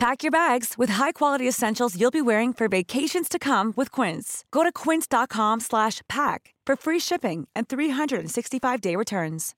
[0.00, 4.46] Pack your bags with high-quality essentials you'll be wearing for vacations to come with Quince.
[4.50, 9.54] Go to quince.com slash pack for free shipping and 365-day returns.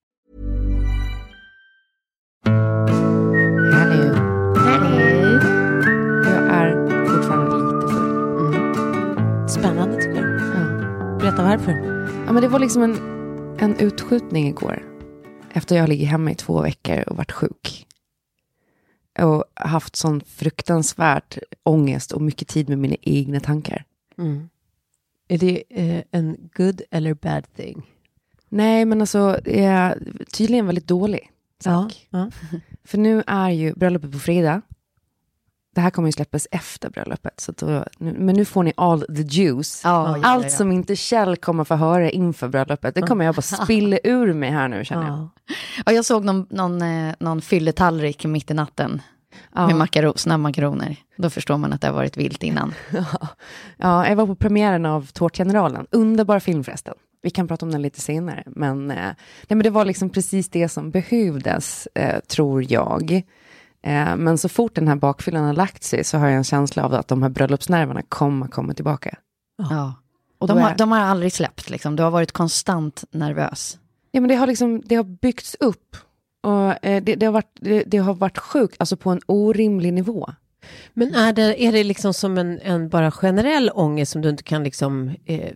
[3.72, 4.14] Hallå.
[4.66, 5.34] Hej.
[6.24, 8.54] Jag är fortfarande lite full.
[8.54, 9.48] Mm.
[9.48, 10.40] Spännande tycker jag.
[10.40, 11.18] Ja.
[11.18, 11.72] Berätta varför.
[12.26, 12.96] Ja, men det var liksom en,
[13.58, 14.82] en utskjutning igår.
[15.52, 17.86] Efter jag ligger hemma i två veckor och varit sjuk.
[19.18, 23.84] Och haft sån fruktansvärt ångest och mycket tid med mina egna tankar.
[24.18, 24.48] Mm.
[25.28, 27.90] Är det eh, en good eller bad thing?
[28.48, 29.98] Nej, men alltså det är
[30.32, 31.30] tydligen väldigt dålig
[31.64, 32.08] sak.
[32.10, 32.30] Ja.
[32.84, 34.62] För nu är ju bröllopet på fredag.
[35.74, 37.40] Det här kommer ju släppas efter bröllopet.
[37.40, 39.80] Så då, nu, men nu får ni all the juice.
[39.84, 40.50] Ja, ja, Allt ja.
[40.50, 44.50] som inte Kjell kommer få höra inför bröllopet, det kommer jag bara spilla ur mig
[44.50, 45.12] här nu känner jag.
[45.12, 45.28] Ja.
[45.86, 49.02] Ja, jag såg någon, någon, eh, någon fylletallrik mitt i natten
[49.54, 49.66] Ja.
[49.66, 50.96] med makaro, snabbmakaroner.
[51.16, 52.74] Då förstår man att det har varit vilt innan.
[53.76, 55.86] Ja, jag var på premiären av Tårtgeneralen.
[55.90, 56.94] Underbar film förresten.
[57.22, 58.42] Vi kan prata om den lite senare.
[58.46, 59.14] Men, eh, nej,
[59.48, 63.22] men det var liksom precis det som behövdes, eh, tror jag.
[63.82, 66.84] Eh, men så fort den här bakfyllan har lagt sig så har jag en känsla
[66.84, 69.18] av att de här bröllopsnerverna kommer komma tillbaka.
[69.70, 69.94] Ja.
[70.38, 71.96] Och De har, är- de har aldrig släppt, liksom.
[71.96, 73.78] du har varit konstant nervös.
[74.10, 75.96] Ja, men det har, liksom, det har byggts upp.
[76.42, 79.92] Och, eh, det, det, har varit, det, det har varit sjukt, alltså på en orimlig
[79.92, 80.30] nivå.
[80.94, 84.42] Men är det, är det liksom som en, en bara generell ångest som du inte
[84.42, 85.52] kan liksom eh,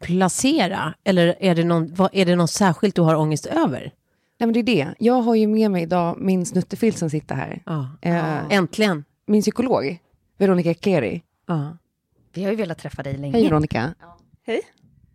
[0.00, 0.94] placera?
[1.04, 3.92] Eller är det, någon, vad, är det något särskilt du har ångest över?
[4.38, 4.94] Nej, men det är det.
[4.98, 7.62] Jag har ju med mig idag min snuttefil som sitter här.
[7.66, 7.88] Ja.
[8.02, 9.04] Eh, Äntligen.
[9.26, 9.98] min psykolog,
[10.38, 11.22] Veronica Kleri.
[11.46, 11.76] Ja.
[12.34, 13.32] Vi har ju velat träffa dig länge.
[13.32, 13.94] Hej Veronica.
[14.46, 14.60] Hej.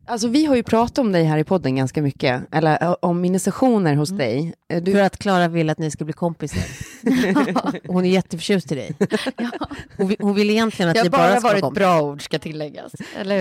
[0.05, 3.39] Alltså vi har ju pratat om dig här i podden ganska mycket, eller om mina
[3.39, 4.53] sessioner hos dig.
[4.67, 6.63] Eh, Du, För att Klara vill att ni ska bli kompisar.
[7.87, 8.95] Hon är jätteförtjust i dig.
[9.97, 11.85] Hon, vill, hon vill egentligen att Det ni har bara bara ska vara varit kompisar.
[11.99, 12.91] bra ord, ska tilläggas.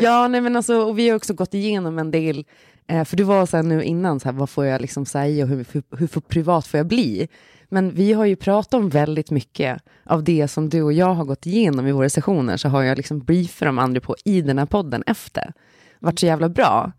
[0.02, 2.44] Ja, nej men alltså, och vi har också gått igenom en del,
[2.90, 5.44] eh, för du var så här nu innan, så här, vad får jag liksom säga
[5.44, 7.28] och hur, hur, hur för privat får jag bli?
[7.68, 11.24] Men vi har ju pratat om väldigt mycket av det som du och jag har
[11.24, 14.58] gått igenom i våra sessioner, så har jag liksom briefat de andra på i den
[14.58, 15.52] här podden efter.
[15.98, 16.92] Varit så jävla bra.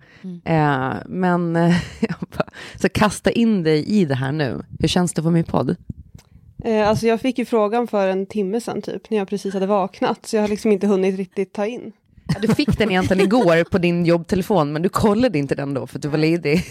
[0.45, 1.75] Eh, men eh,
[2.19, 4.61] bara, så kasta in dig i det här nu.
[4.79, 5.75] Hur känns det med i podd?
[6.63, 9.67] Eh, alltså jag fick ju frågan för en timme sedan typ, när jag precis hade
[9.67, 11.91] vaknat, så jag har liksom inte hunnit riktigt ta in.
[12.33, 15.87] Ja, Du fick den egentligen igår på din jobbtelefon, men du kollade inte den då
[15.87, 16.65] för att du var ledig.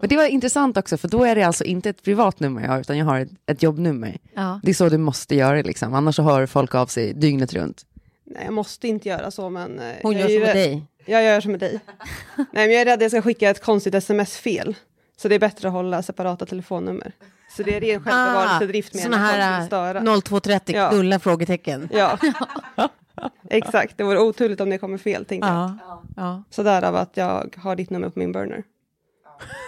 [0.00, 2.68] Men det var intressant också, för då är det alltså inte ett privat nummer jag
[2.68, 4.18] har, utan jag har ett, ett jobbnummer.
[4.34, 4.60] Ja.
[4.62, 5.94] Det är så du måste göra, liksom.
[5.94, 7.82] annars så hör folk av sig dygnet runt.
[8.24, 9.78] Nej, jag måste inte göra så, men...
[9.78, 10.82] eh, Hon jag gör som med dig.
[11.06, 11.80] Jag gör som med dig.
[12.36, 14.76] Nej, men jag är rädd att jag ska skicka ett konstigt sms-fel.
[15.16, 17.12] Så det är bättre att hålla separata telefonnummer.
[17.56, 19.98] Så det är ren självbevarelsedrift med att folk här ska störa.
[19.98, 20.90] eh, 0230, Ja.
[20.90, 21.88] knulla frågetecken.
[21.92, 22.18] Ja.
[23.50, 25.56] Exakt, det vore oturligt om det kommer fel, tänker jag.
[25.56, 26.02] Ja.
[26.16, 26.42] Ja.
[26.50, 28.62] Så därav att jag har ditt nummer på min burner.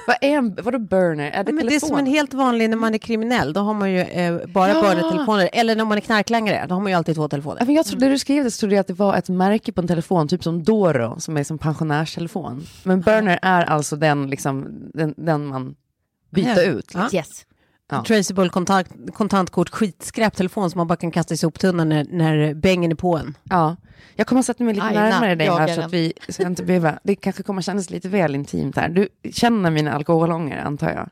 [0.07, 1.31] Vad är en, vadå burner?
[1.31, 3.75] Är det Men det är som en helt vanlig när man är kriminell, då har
[3.75, 4.83] man ju eh, bara Ja.
[4.83, 5.49] burner-telefoner.
[5.53, 7.63] Eller när man är knarklangare, då har man ju alltid två Ja, telefoner.
[7.67, 9.81] men jag trodde du skrev det så trodde jag att det var ett märke på
[9.81, 12.67] en telefon, typ som Doro, som är som pensionärstelefon.
[12.83, 15.75] Men burner är alltså den, liksom, den, den man
[16.31, 16.63] byter Ja.
[16.63, 16.91] ut.
[16.95, 17.09] Ja.
[17.13, 17.47] Yes.
[17.91, 18.05] Ja.
[18.05, 22.91] Traceable kontant, kontantkort, skitskräp telefon som man bara kan kasta i soptunnan när, när bängen
[22.91, 23.37] är på en.
[23.45, 23.77] Ja,
[24.15, 26.47] jag kommer att sätta mig lite Aj, närmare na, dig här så att vi ska
[26.47, 28.89] inte behöva, det kanske kommer kännas lite väl intimt här.
[28.89, 31.11] Du känner mina alkoholånger antar jag?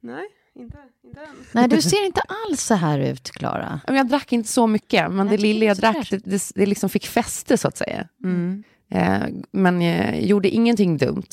[0.00, 0.24] Nej,
[0.54, 1.26] inte, inte än.
[1.52, 3.80] Nej, du ser inte alls så här ut, Klara.
[3.86, 6.66] Jag drack inte så mycket, men Nej, det lilla jag drack, så det, det, det
[6.66, 8.08] liksom fick fäste så att säga.
[8.24, 8.64] Mm.
[8.90, 11.28] Eh, men jag gjorde ingenting dumt.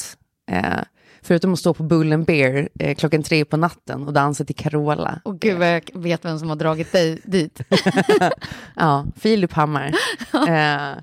[0.51, 0.79] Eh,
[1.21, 5.21] förutom att stå på Bull Bear eh, klockan tre på natten och dansa till Carola.
[5.23, 7.61] Och gud vad jag vet vem som har dragit dig dit.
[8.75, 9.93] Ja, Filip Hammar.
[10.47, 11.01] eh,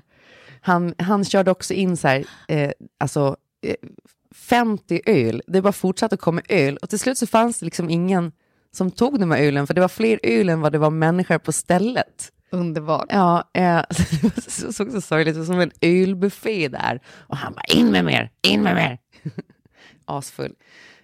[0.61, 3.75] han, han körde också in så här, eh, alltså eh,
[4.35, 5.41] 50 öl.
[5.47, 8.31] Det bara fortsatte att komma öl och till slut så fanns det liksom ingen
[8.71, 11.37] som tog de här ölen, för det var fler öl än vad det var människor
[11.37, 12.31] på stället.
[12.51, 13.05] Underbart.
[13.09, 13.81] Ja, eh,
[14.35, 17.01] det såg så sorgligt ut, som en ölbuffé där.
[17.07, 18.97] Och han bara, in med mer, in med mer.
[20.07, 20.53] Asfull.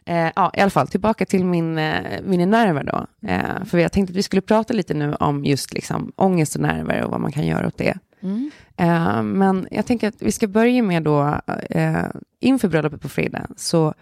[0.05, 3.27] Eh, ja, i alla fall, tillbaka till min, eh, mina nerver då.
[3.27, 6.61] Eh, för jag tänkte att vi skulle prata lite nu om just liksom, ångest och
[6.61, 7.97] nerver och vad man kan göra åt det.
[8.21, 8.51] Mm.
[8.77, 11.39] Eh, men jag tänker att vi ska börja med då,
[11.69, 12.05] eh,
[12.39, 13.93] inför bröllopet på fredag, så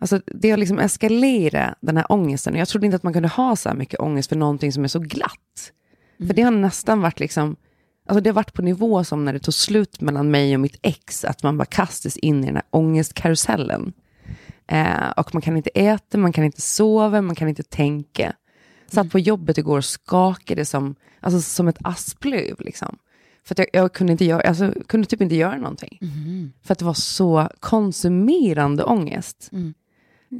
[0.00, 2.54] Alltså det har liksom eskalerat den här ångesten.
[2.54, 4.88] Jag trodde inte att man kunde ha så här mycket ångest för någonting som är
[4.88, 5.72] så glatt.
[6.18, 7.56] För det har nästan varit liksom,
[8.06, 10.78] alltså det har varit på nivå som när det tog slut mellan mig och mitt
[10.82, 13.92] ex, att man bara kastas in i den här ångestkarusellen.
[14.68, 18.32] Eh, och man kan inte äta, man kan inte sova, man kan inte tänka.
[18.90, 22.60] Satt på jobbet igår och skakade som, alltså som ett asplöv.
[22.60, 22.98] Liksom.
[23.44, 25.98] För jag, jag kunde, inte göra, alltså, kunde typ inte göra någonting.
[26.62, 29.50] För att det var så konsumerande ångest.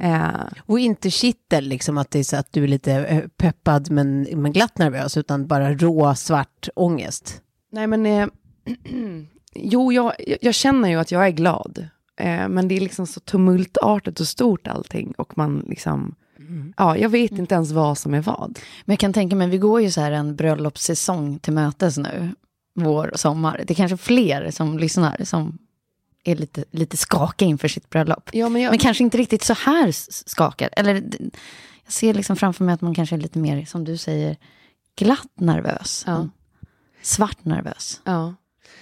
[0.01, 0.29] Eh,
[0.65, 4.21] Och inte kittel, liksom att det är så att du är lite eh, peppad men,
[4.21, 7.41] men glatt nervös, utan bara rå svart ångest.
[7.71, 8.27] Nej men, eh,
[9.55, 11.87] jo jag, jag känner ju att jag är glad.
[12.19, 15.13] Eh, men det är liksom så tumultartat och stort allting.
[15.17, 16.15] Och man liksom,
[16.77, 18.59] ja jag vet inte ens vad som är vad.
[18.85, 22.29] Men jag kan tänka mig, vi går ju så här en bröllopssäsong till mötes nu.
[22.73, 23.61] Vår och sommar.
[23.67, 25.57] Det är kanske fler som lyssnar som
[26.23, 28.29] är lite, lite skakiga inför sitt bröllop.
[28.33, 29.91] Ja, men jag, Men kanske inte riktigt så här
[30.29, 30.69] skakad.
[30.71, 30.93] Eller
[31.83, 34.37] jag ser liksom framför mig att man kanske är lite mer, som du säger,
[34.95, 36.03] glatt nervös.
[36.07, 36.29] Ja.
[37.01, 38.01] Svart nervös.
[38.03, 38.35] Ja.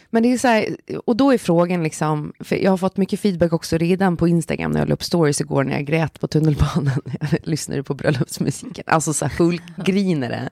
[0.09, 3.19] Men det är så här, och då är frågan liksom, för jag har fått mycket
[3.19, 6.27] feedback också redan på Instagram när jag la upp stories igår när jag grät på
[6.27, 7.01] tunnelbanan.
[7.19, 10.49] Jag lyssnade på bröllopsmusiken, alltså så här fullgrinare.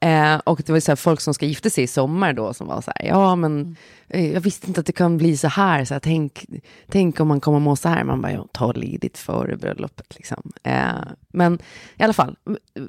[0.00, 2.66] Eh, och det var så här folk som ska gifta sig i sommar då som
[2.66, 3.76] var så här, ja men
[4.08, 6.46] eh, jag visste inte att det kan bli så här, så här tänk,
[6.88, 8.04] tänk om man kommer må så här.
[8.04, 10.52] Man bara, ja, ta ledigt före bröllopet liksom.
[10.62, 10.94] Eh,
[11.28, 11.58] men
[11.96, 12.36] i alla fall,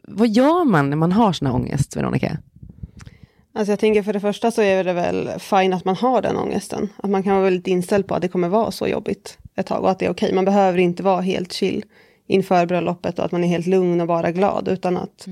[0.04, 2.38] vad gör man när man har sån här ångest, Veronica?
[3.58, 6.38] Alltså jag tänker för det första så är det väl fine att man har den
[6.38, 6.90] ångesten.
[6.98, 9.84] Att man kan vara väldigt inställd på att det kommer vara så jobbigt ett tag
[9.84, 10.34] och att det är okej.
[10.34, 11.86] Man behöver inte vara helt chill
[12.28, 15.28] inför bröllopet och att man är helt lugn och bara glad utan att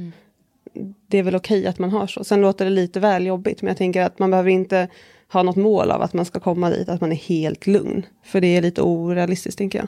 [1.07, 2.24] det är väl okej att man har så.
[2.24, 4.88] Sen låter det lite väl jobbigt men jag tänker att man behöver inte
[5.31, 8.06] ha något mål av att man ska komma dit, att man är helt lugn.
[8.24, 9.88] För det är lite orealistiskt tänker jag.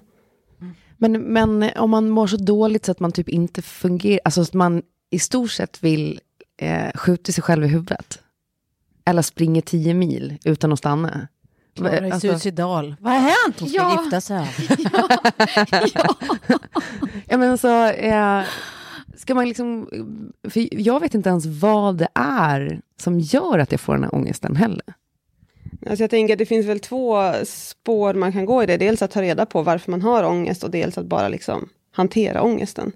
[0.98, 4.54] Men, men om man mår så dåligt så att man typ inte fungerar, alltså att
[4.54, 6.20] man i stort sett vill
[6.62, 8.20] eh, skjuta sig själv i huvudet.
[9.08, 11.28] Eller springa tio mil utan att stanna.
[11.76, 12.96] Klara är Alltså- suicidal.
[13.00, 13.60] Vad har hänt?
[13.60, 14.02] Hon ska Ja.
[14.04, 14.48] gifta sig.
[17.30, 18.42] Ja men så, eh,
[19.16, 19.90] ska man liksom,
[20.50, 24.16] för jag vet inte ens vad det är som gör att jag får den här
[24.16, 24.84] ångesten heller.
[25.90, 28.78] Alltså jag tänker att det finns väl två spår man kan gå i det.
[28.78, 32.42] Dels att ta reda på varför man har ångest och dels att bara liksom hantera
[32.42, 32.92] ångesten.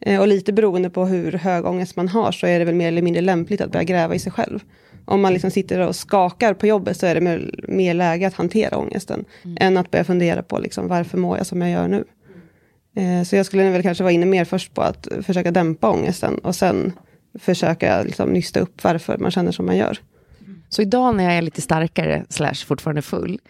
[0.00, 2.88] Eh, och lite beroende på hur hög ångest man har så är det väl mer
[2.88, 4.60] eller mindre lämpligt att börja gräva i sig själv.
[5.04, 8.34] Om man liksom sitter och skakar på jobbet så är det mer, mer läge att
[8.34, 9.24] hantera ångesten.
[9.60, 12.04] Än att börja fundera på liksom, varför mår jag som jag gör nu.
[12.96, 16.38] Eh, så jag skulle väl kanske vara inne mer först på att försöka dämpa ångesten
[16.38, 16.92] och sen
[17.38, 19.98] försöka liksom, nysta upp varför man känner som man gör.
[20.68, 23.40] Så idag när jag är lite starkare, slash fortfarande full,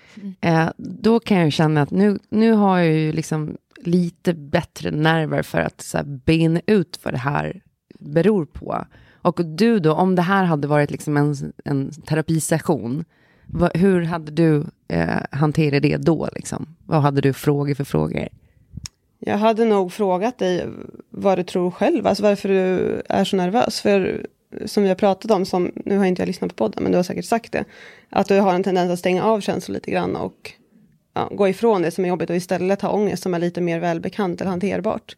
[0.40, 5.42] eh, då kan jag känna att nu, nu har jag ju liksom lite bättre nerver
[5.42, 7.60] för att så här, bena ut vad det här
[7.98, 8.84] beror på.
[9.22, 13.04] Och du då, om det här hade varit liksom en, en terapisession,
[13.46, 16.28] vad, hur hade du eh, hanterat det då?
[16.34, 16.76] Liksom?
[16.86, 18.28] Vad hade du frågor för frågor?
[19.18, 20.66] Jag hade nog frågat dig
[21.10, 23.80] vad du tror själv, alltså varför du är så nervös.
[23.80, 24.26] För
[24.64, 26.98] som vi har pratat om, som, nu har inte jag lyssnat på podden, men du
[26.98, 27.64] har säkert sagt det,
[28.08, 30.52] att du har en tendens att stänga av känslor lite grann och
[31.14, 33.78] ja, gå ifrån det som är jobbigt och istället ha ångest som är lite mer
[33.80, 35.16] välbekant eller hanterbart.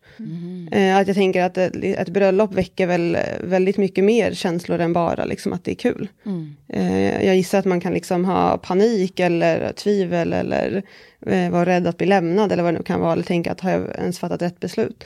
[0.71, 4.93] Eh, att jag tänker att ett, ett bröllop väcker väl väldigt mycket mer känslor än
[4.93, 6.09] bara liksom att det är kul.
[6.69, 10.83] Eh, jag gissar att man kan liksom ha panik eller tvivel eller
[11.27, 13.13] eh, vara rädd att bli lämnad eller vad det nu kan vara.
[13.13, 15.05] Eller tänka att har jag ens fattat rätt beslut?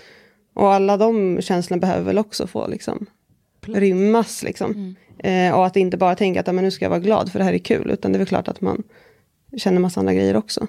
[0.55, 3.07] Och alla de känslorna behöver väl också få liksom,
[3.66, 4.43] rymmas.
[4.43, 4.97] Liksom.
[5.19, 7.45] Eh, och att inte bara tänka att men nu ska jag vara glad för det
[7.45, 8.83] här är kul, utan det är väl klart att man
[9.58, 10.66] känner massa andra grejer också.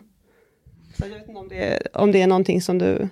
[0.97, 3.09] Så jag vet inte om det, är, om det är någonting som du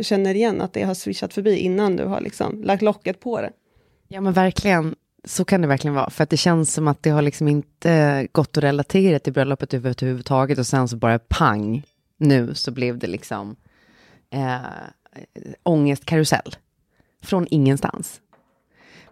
[0.00, 3.52] känner igen, att det har swishat förbi innan du har liksom lagt locket på det.
[4.08, 4.94] Ja men verkligen,
[5.24, 6.10] så kan det verkligen vara.
[6.10, 9.32] För att det känns som att det har liksom inte eh, gått att relatera till
[9.32, 11.82] bröllopet överhuvudtaget och sen så bara pang,
[12.16, 13.56] nu så blev det liksom
[14.30, 14.58] eh,
[15.62, 16.56] ångestkarusell.
[17.22, 18.20] Från ingenstans.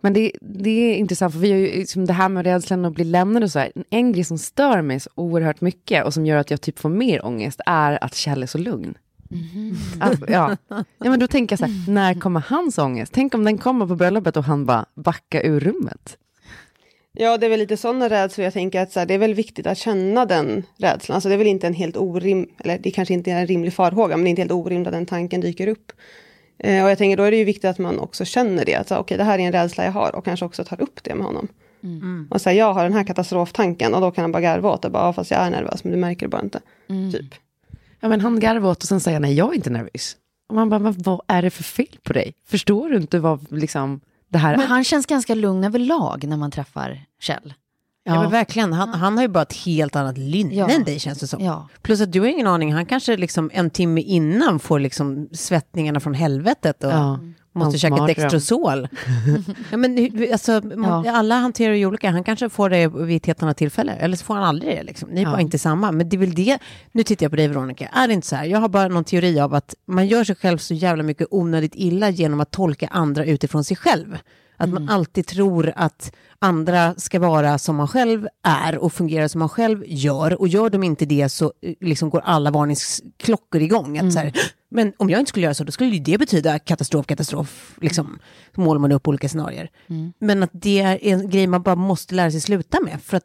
[0.05, 2.95] Men det, det är intressant, för vi har ju liksom det här med rädslan att
[2.95, 3.73] bli lämnad och så här.
[3.91, 6.89] En grej som stör mig så oerhört mycket och som gör att jag typ får
[6.89, 8.95] mer ångest är att Kjell är så lugn.
[9.31, 9.77] Mm.
[10.01, 10.57] Att, ja.
[10.69, 13.13] ja, men då tänker jag så här, när kommer hans ångest?
[13.15, 16.19] Tänk om den kommer på bröllopet och han bara backar ur rummet.
[17.13, 18.45] Ja, det är väl lite sådana rädslor.
[18.45, 21.15] Jag tänker att så här, det är väl viktigt att känna den rädslan.
[21.15, 23.73] Alltså det är väl inte en helt orim, eller det kanske inte är en rimlig
[23.73, 25.93] farhåga, men det är inte helt orimligt att den tanken dyker upp.
[26.59, 28.75] Eh, och jag tänker då är det ju viktigt att man också känner det.
[28.75, 31.05] Att okej, okay, det här är en rädsla jag har och kanske också tar upp
[31.05, 31.49] det med honom.
[31.83, 32.29] Mm.
[32.31, 34.91] Och säger jag har den här katastroftanken och då kan han bara garva åt det.
[34.91, 36.61] Bara, fast jag är nervös, men du märker det bara inte.
[36.89, 37.13] Mm.
[37.13, 37.35] Typ.
[38.01, 40.17] Ja, men han garvar åt och sen säger nej, jag är inte nervös.
[40.49, 42.35] Och man bara, vad är det för fel på dig?
[42.47, 44.69] Förstår du inte vad liksom det här Men är?
[44.69, 47.55] han känns ganska lugn överlag när man träffar Kjell.
[48.07, 48.73] Ja, men verkligen.
[48.73, 50.69] Han, han har ju bara ett helt annat lynne Ja.
[50.69, 51.45] än dig känns det som.
[51.45, 51.69] Ja.
[51.83, 56.01] Plus att du har ingen aning, han kanske liksom en timme innan får liksom svettningarna
[56.01, 57.19] från helvetet och Ja,
[57.53, 58.07] måste käka.
[58.07, 58.89] Dextrosol.
[59.71, 63.43] ja, men, alltså, man, Alla hanterar ju olika, han kanske får det vid ett helt
[63.43, 64.83] annat tillfälle, eller så får han aldrig det.
[64.83, 65.09] Liksom.
[65.09, 65.31] Ni är Ja.
[65.31, 65.93] bara inte samma.
[65.93, 66.59] Men det är väl det,
[66.93, 69.05] nu tittar jag på dig Veronica, är det inte så här, jag har bara någon
[69.05, 72.89] teori av att man gör sig själv så jävla mycket onödigt illa genom att tolka
[72.91, 74.19] andra utifrån sig själv.
[74.57, 79.39] Att man alltid tror att andra ska vara som man själv är och fungera som
[79.39, 80.41] man själv gör.
[80.41, 83.99] Och gör de inte det så eh, liksom går alla varningsklockor igång.
[83.99, 84.33] Att så här,
[84.69, 87.75] men om jag inte skulle göra så, då skulle ju det betyda katastrof, katastrof.
[87.81, 88.19] Liksom,
[88.55, 89.71] målar man upp olika scenarier.
[90.19, 93.03] Men att det är en grej man bara måste lära sig sluta med.
[93.03, 93.25] För att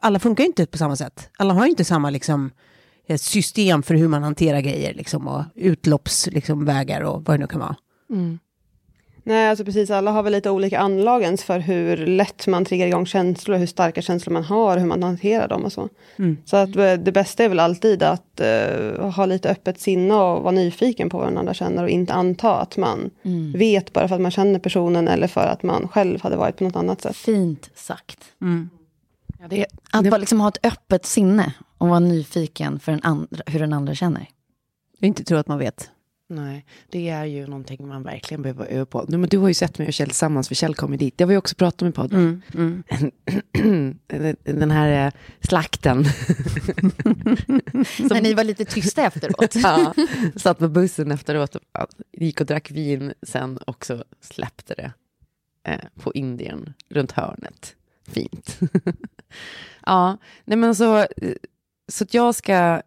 [0.00, 1.30] alla funkar ju inte på samma sätt.
[1.38, 2.50] Alla har ju inte samma liksom,
[3.06, 4.94] eh, system för hur man hanterar grejer.
[4.94, 7.76] Liksom, och utloppsvägar liksom, och vad det nu kan vara.
[9.26, 9.90] Nej, alltså precis.
[9.90, 13.66] Alla har väl lite olika anlag ens för hur lätt man triggar igång känslor, hur
[13.66, 15.88] starka känslor man har, hur man hanterar dem och så.
[16.44, 20.42] Så att eh, det bästa är väl alltid att eh, ha lite öppet sinne och
[20.42, 23.10] vara nyfiken på vad den andra känner och inte anta att man
[23.54, 26.64] vet bara för att man känner personen eller för att man själv hade varit på
[26.64, 27.16] något annat sätt.
[27.16, 28.18] Fint sagt.
[29.40, 33.42] Ja, det, Att bara liksom ha ett öppet sinne och vara nyfiken för den andra,
[33.46, 34.28] hur den andra känner.
[34.98, 35.90] Jag inte tror att man vet.
[36.34, 39.04] Nej, det är ju någonting man verkligen behöver öva på.
[39.08, 41.18] Nu, men du har ju sett mig och Kjell tillsammans, för Kjell kom ju dit.
[41.18, 42.42] Det har vi också pratat om i podden.
[44.06, 45.96] Den- Den här eh, slakten.
[47.98, 49.54] När ni var lite tysta efteråt.
[49.62, 49.94] ja,
[50.36, 51.56] satt på bussen efteråt
[52.12, 54.92] gick och drack vin sen också släppte det
[55.70, 57.76] eh, på Indien runt hörnet.
[58.08, 58.58] Fint.
[59.86, 61.06] ja, nej men så, eh,
[61.92, 62.82] så att jag ska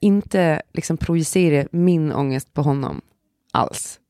[0.00, 3.00] inte liksom projicera min ångest på honom
[3.52, 4.00] alls.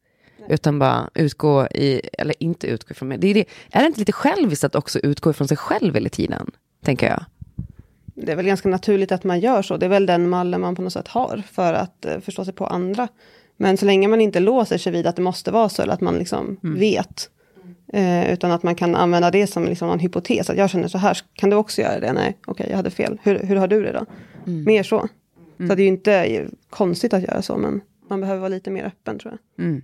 [0.48, 3.18] Utan bara utgå i, eller inte utgå från mig.
[3.18, 6.08] Det är, det, är det inte lite själviskt att också utgå ifrån sig själv hela
[6.08, 6.50] tiden?
[6.84, 7.24] Tänker jag.
[8.14, 9.76] Det är väl ganska naturligt att man gör så.
[9.76, 12.54] Det är väl den mallen man på något sätt har för att eh, förstå sig
[12.54, 13.08] på andra.
[13.56, 16.00] Men så länge man inte låser sig vid att det måste vara så, eller att
[16.00, 17.30] man liksom vet.
[17.92, 20.50] Eh, utan att man kan använda det som liksom en hypotes.
[20.50, 22.12] Att jag känner så här, kan du också göra det?
[22.12, 23.18] Nej, okej, jag hade fel.
[23.22, 24.06] Hur, hur har du det då?
[24.44, 25.08] Mer så.
[25.58, 28.84] Så det är ju inte konstigt att göra så, men man behöver vara lite mer
[28.84, 29.82] öppen tror jag.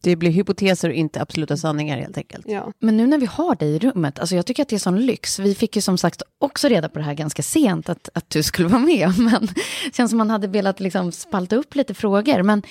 [0.00, 2.46] Det blir hypoteser och inte absoluta sanningar helt enkelt.
[2.48, 2.72] Ja.
[2.78, 5.06] Men nu när vi har dig i rummet, alltså jag tycker att det är sån
[5.06, 5.38] lyx.
[5.38, 8.42] Vi fick ju som sagt också reda på det här ganska sent, att, att du
[8.42, 9.12] skulle vara med.
[9.18, 9.46] Men
[9.84, 12.42] det känns som man hade velat liksom spalta upp lite frågor.
[12.42, 12.62] Men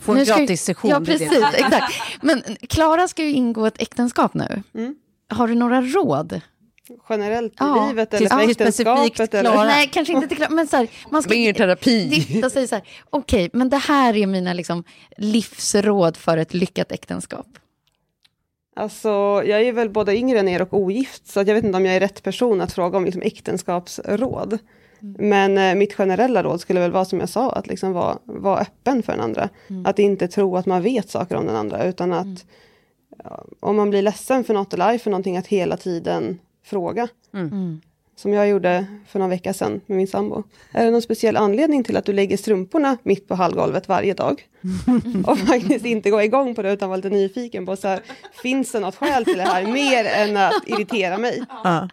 [0.00, 1.32] Få en nu ska ju- gratis session, Ja, precis.
[1.54, 1.94] Exakt.
[2.22, 4.62] Men Klara ska ju ingå ett äktenskap nu.
[5.28, 6.40] Har du några råd?
[7.08, 8.90] Generellt i Ja, livet till- eller till specifikt
[9.20, 9.34] äktenskapet.
[9.34, 9.64] Eller?
[9.64, 12.08] Nej, kanske inte till Klara, men så här, man ska Mer terapi.
[12.08, 14.84] dikta sig så här, okej, men det här är mina liksom,
[15.16, 17.46] livsråd för ett lyckat äktenskap.
[18.76, 19.08] Alltså,
[19.46, 21.86] jag är väl både yngre än er och ogift, så att jag vet inte om
[21.86, 24.58] jag är rätt person att fråga om liksom äktenskapsråd.
[25.00, 28.60] Men eh, mitt generella råd skulle väl vara som jag sa, att liksom vara, vara
[28.60, 29.48] öppen för den andra.
[29.84, 32.44] Att inte tro att man vet saker om den andra, utan att
[33.24, 37.08] ja, om man blir ledsen för något eller arg för någonting, att hela tiden fråga.
[38.16, 40.42] Som jag gjorde för några vecka sedan med min sambo.
[40.72, 44.42] Är det någon speciell anledning till att du lägger strumporna mitt på hallgolvet varje dag?
[45.26, 48.00] och faktiskt inte gå igång på det utan vara lite nyfiken på så här,
[48.42, 51.44] finns det något skäl till det här mer än att irritera mig?
[51.64, 51.88] Ja.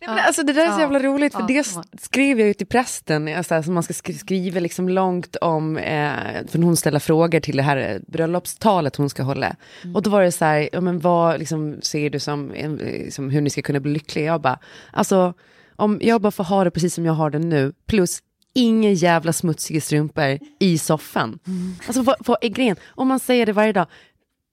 [0.00, 1.66] Nej, men alltså det där är så jävla roligt, för det
[2.00, 6.12] skrev jag ju till prästen, alltså, man ska sk- skriva liksom långt om, eh,
[6.48, 9.56] för hon ställer frågor till det här eh, bröllopstalet hon ska hålla.
[9.94, 12.70] Och då var det så här, ja men vad liksom, ser du som, eh,
[13.10, 14.24] som hur ni ska kunna bli lyckliga?
[14.24, 14.58] Jag bara,
[14.92, 15.34] alltså
[15.76, 18.18] om jag bara får ha det precis som jag har det nu, plus
[18.54, 21.38] inga jävla smutsiga strumpor i soffan.
[21.86, 22.76] Alltså vad, vad är grejen?
[22.86, 23.86] Om man säger det varje dag,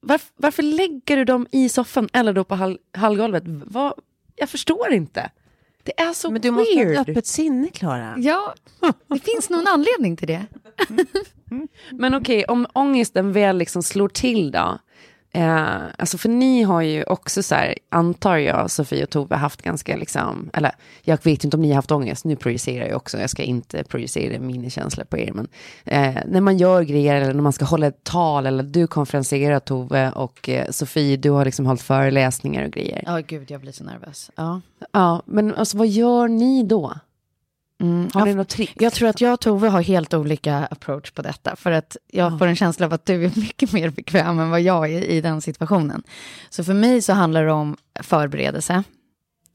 [0.02, 3.44] varf, varför lägger du dem i soffan eller då på hall, hallgolvet?
[3.46, 3.94] Vad,
[4.36, 5.30] jag förstår inte.
[5.84, 6.98] Det är så Men du måste ha weird.
[7.00, 8.16] ett öppet sinne, Klara.
[8.18, 8.54] Ja,
[9.08, 10.46] det finns någon anledning till det.
[11.92, 14.80] Men okej, om ångesten väl liksom slår till då.
[15.36, 19.62] Eh, alltså för ni har ju också så här, antar jag, Sofie och Tove haft
[19.62, 23.20] ganska liksom, eller jag vet inte om ni har haft ångest, nu projicerar jag också,
[23.20, 25.48] jag ska inte projicera mina känslor på er, men
[25.86, 29.60] eh, när man gör grejer eller när man ska hålla ett tal eller du konferenserar
[29.60, 33.04] Tove och eh, Sofie, du har liksom hållit föreläsningar och grejer.
[33.06, 34.32] Ja, gud, jag blir så nervös.
[34.36, 34.62] Ja.
[34.92, 36.94] Ja, men alltså vad gör ni då?
[37.82, 38.74] Mm, Har jag, ni något trick?
[38.76, 41.56] jag tror att jag och Tove har helt olika approach på detta.
[41.56, 44.62] För att jag får en känsla av att du är mycket mer bekväm än vad
[44.62, 46.04] jag är i den situationen.
[46.50, 48.84] Så för mig så handlar det om förberedelse.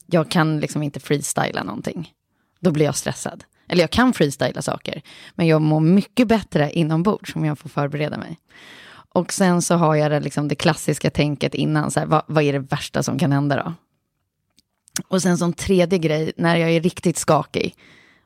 [0.07, 2.13] Jag kan liksom inte freestyla någonting.
[2.61, 3.45] Då blir jag stressad.
[3.69, 5.03] Eller jag kan freestyla saker.
[5.35, 8.39] Men jag mår mycket bättre inombords om jag får förbereda mig.
[9.13, 11.91] Och sen så har jag det, liksom det klassiska tänket innan.
[11.91, 13.75] Så här, vad, vad är det värsta som kan hända då?
[15.09, 17.77] Och sen som tredje grej, när jag är riktigt skakig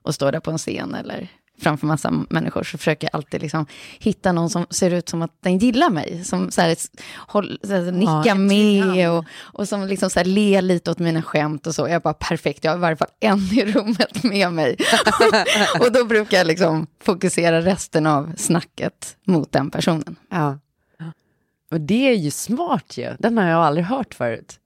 [0.05, 3.67] och står där på en scen eller framför massa människor så försöker jag alltid liksom
[3.99, 6.25] hitta någon som ser ut som att den gillar mig.
[6.25, 6.77] Som så här,
[7.17, 10.99] håll, så här, nickar ett med och, och som liksom så här, ler lite åt
[10.99, 11.83] mina skämt och så.
[11.83, 14.77] Jag är bara perfekt, jag har i varje fall en i rummet med mig.
[15.81, 20.17] och då brukar jag liksom fokusera resten av snacket mot den personen.
[20.31, 20.59] Ja.
[21.71, 23.17] Och det är ju smart ju.
[23.19, 24.61] Den har jag aldrig hört förut.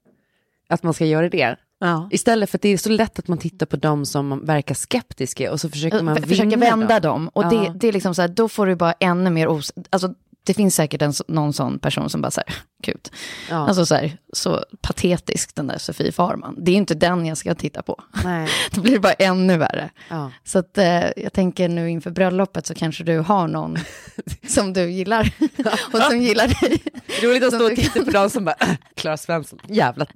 [0.68, 1.56] Att man ska göra det.
[1.80, 2.08] Ja.
[2.10, 5.52] Istället för att det är så lätt att man tittar på dem som verkar skeptiska
[5.52, 7.28] och så försöker man F- försöka vinna vända dem.
[7.32, 7.48] Och Ja.
[7.50, 9.72] det, det är liksom så här, då får du bara ännu mer os...
[9.90, 10.14] Alltså,
[10.44, 13.08] det finns säkert en, någon sån person som bara så här, gud.
[13.50, 13.56] Ja.
[13.68, 16.54] Alltså så här, så patetisk den där Sofie Farman.
[16.58, 18.00] Det är inte den jag ska titta på.
[18.24, 18.48] Nej.
[18.70, 19.90] Då blir det bara ännu värre.
[20.08, 20.30] Ja.
[20.44, 23.76] Så att, eh, jag tänker nu inför bröllopet så kanske du har någon
[24.48, 25.32] som du gillar.
[25.92, 26.82] och som gillar dig.
[27.22, 30.06] Roligt att stå och titta på dem som bara, "Äh, Klara Svensson, jävla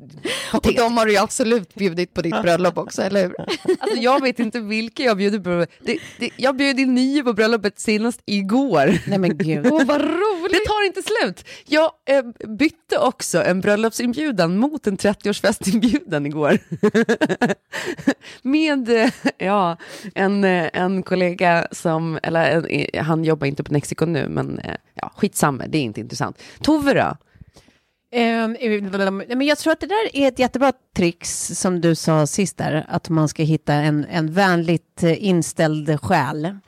[0.53, 3.35] Och de har du ju absolut bjudit på ditt bröllop också, eller hur?
[3.81, 5.67] Alltså jag vet inte vilka jag bjuder på.
[5.85, 8.99] Det, det, jag bjöd in nio på bröllopet senast igår.
[9.07, 9.67] Nej men gud.
[9.71, 10.53] Åh, vad roligt!
[10.53, 11.49] Det tar inte slut.
[11.67, 16.59] Jag eh, bytte också en bröllopsinbjudan mot en 30-årsfestinbjudan igår.
[18.43, 19.77] Med eh, ja,
[20.15, 24.59] en, eh, en kollega som, eller en, eh, han jobbar inte på Nexiko nu, men
[24.59, 26.43] eh, ja, skitsamma, det är inte intressant.
[26.63, 27.17] Tove då?
[28.15, 28.57] Ehm,
[29.29, 32.87] men jag tror att det där är ett jättebra trix som du sa sist där,
[32.89, 36.59] att man ska hitta en, en vänligt eh, inställd själ.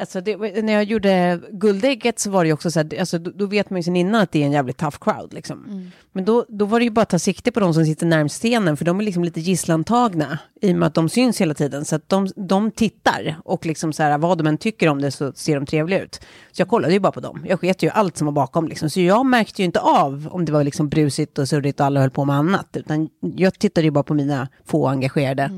[0.00, 3.30] Alltså det, när jag gjorde Guldägget så var det ju också så här, alltså då,
[3.30, 5.90] då vet man ju sen innan att det är en jävligt tough crowd liksom.
[6.12, 8.36] Men då, då var det ju bara att ta sikte på de som sitter närmst
[8.36, 11.84] scenen, för de är liksom lite gisslantagna i och med att de syns hela tiden.
[11.84, 15.10] Så att de, de tittar och liksom så här, vad de än tycker om det
[15.10, 16.20] så ser de trevliga ut.
[16.52, 17.44] Så jag kollade ju bara på dem.
[17.48, 18.90] Jag sket ju allt som var bakom liksom.
[18.90, 22.00] Så jag märkte ju inte av om det var liksom brusigt och surrigt och alla
[22.00, 22.76] höll på med annat.
[22.76, 25.50] Utan jag tittade ju bara på mina få engagerade,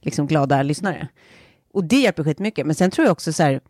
[0.00, 1.08] liksom glada lyssnare.
[1.72, 2.66] Och det hjälper skitmycket.
[2.66, 3.60] Men sen tror jag också så här,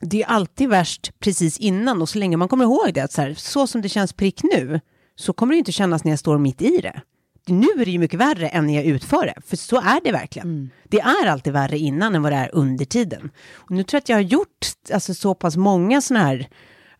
[0.00, 3.22] det är alltid värst precis innan och så länge man kommer ihåg det, att så,
[3.22, 4.80] här, så som det känns prick nu,
[5.16, 7.00] så kommer det inte kännas när jag står mitt i det.
[7.46, 10.12] Nu är det ju mycket värre än när jag utför det, för så är det
[10.12, 10.70] verkligen.
[10.88, 13.30] Det är alltid värre innan än vad det är under tiden.
[13.52, 16.48] Och nu tror jag att jag har gjort alltså, så pass många sådana här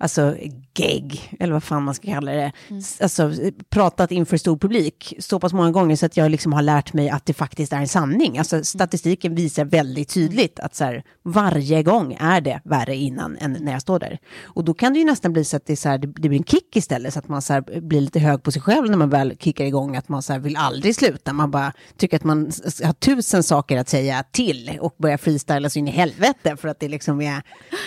[0.02, 0.36] alltså
[0.74, 3.32] gegg, eller vad fan man ska kalla det, S- alltså
[3.70, 7.10] pratat inför stor publik så pass många gånger så att jag liksom har lärt mig
[7.10, 8.38] att det faktiskt är en sanning.
[8.38, 13.56] Alltså statistiken visar väldigt tydligt att så här, varje gång är det värre innan än
[13.60, 14.18] när jag står där.
[14.42, 16.44] Och då kan det ju nästan bli så att det, så här, det, blir en
[16.44, 19.10] kick istället, så att man så här, blir lite hög på sig själv när man
[19.10, 22.38] väl kickar igång, att man så här, vill aldrig sluta, man bara tycker att man
[22.84, 26.80] har tusen saker att säga till och börjar freestyla så in i helvete för att
[26.80, 27.42] det liksom är,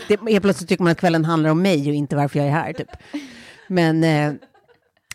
[0.07, 2.51] det, helt plötsligt tycker man att kvällen handlar om mig och inte varför jag är
[2.51, 2.89] här typ.
[3.67, 4.33] Men, eh,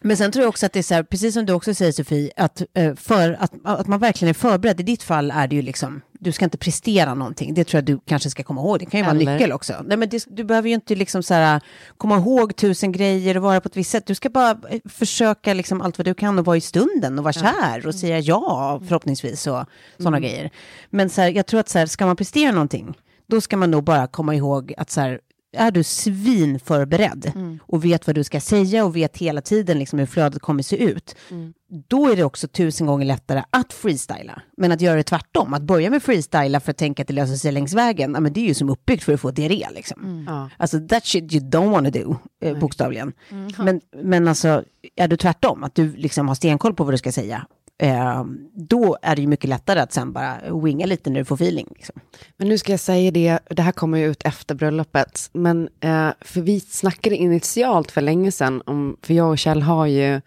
[0.03, 1.92] men sen tror jag också att det är så här, precis som du också säger
[1.92, 4.81] Sofie, att, eh, för, att, att man verkligen är förberedd.
[4.81, 7.55] I ditt fall är det ju liksom, du ska inte prestera någonting.
[7.55, 8.79] Det tror jag du kanske ska komma ihåg.
[8.79, 9.33] Det kan ju vara Eller?
[9.33, 9.74] nyckel också.
[9.85, 11.61] Nej, men det, du behöver ju inte liksom så här,
[11.96, 14.07] komma ihåg tusen grejer och vara på ett visst sätt.
[14.07, 17.24] Du ska bara eh, försöka liksom allt vad du kan och vara i stunden och
[17.24, 19.64] vara kär och säga ja förhoppningsvis och
[19.98, 20.50] sådana grejer.
[20.90, 22.94] Men så här, jag tror att så här, ska man prestera någonting,
[23.26, 25.20] då ska man nog bara komma ihåg att så här,
[25.52, 27.58] är du svinförberedd Mm.
[27.66, 30.76] och vet vad du ska säga och vet hela tiden liksom hur flödet kommer se
[30.84, 31.52] ut, Mm.
[31.88, 34.42] då är det också tusen gånger lättare att freestyla.
[34.56, 37.36] Men att göra det tvärtom, att börja med freestyla för att tänka att det löser
[37.36, 39.66] sig längs vägen, ja, men det är ju som uppbyggt för att få diarré.
[39.74, 40.04] Liksom.
[40.04, 40.24] Mm.
[40.28, 40.50] Ja.
[40.56, 43.12] Alltså that shit you don't wanna do, eh, bokstavligen.
[43.30, 43.52] Mm.
[43.58, 44.64] Men, men alltså,
[44.96, 47.46] är du tvärtom, att du liksom har stenkoll på vad du ska säga,
[47.81, 51.35] eh, då är det ju mycket lättare att sen bara winga lite när du får
[51.35, 51.66] feeling.
[51.77, 52.01] Liksom.
[52.37, 56.09] Men nu ska jag säga det, det här kommer ju ut efter bröllopet, men eh,
[56.21, 60.21] för vi snackade initialt för länge sedan om, för jag och Kjell har ju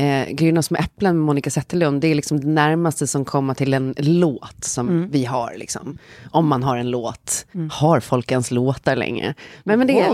[0.00, 3.74] eh, Grynna som äpplen med Monica Zetterlund, det är liksom det närmaste som kommer till
[3.74, 5.54] en låt som vi har.
[5.56, 5.98] Liksom.
[6.30, 7.46] Om man har en låt.
[7.70, 9.34] Har folk ens låtar längre?
[9.64, 10.06] Men, men det, är,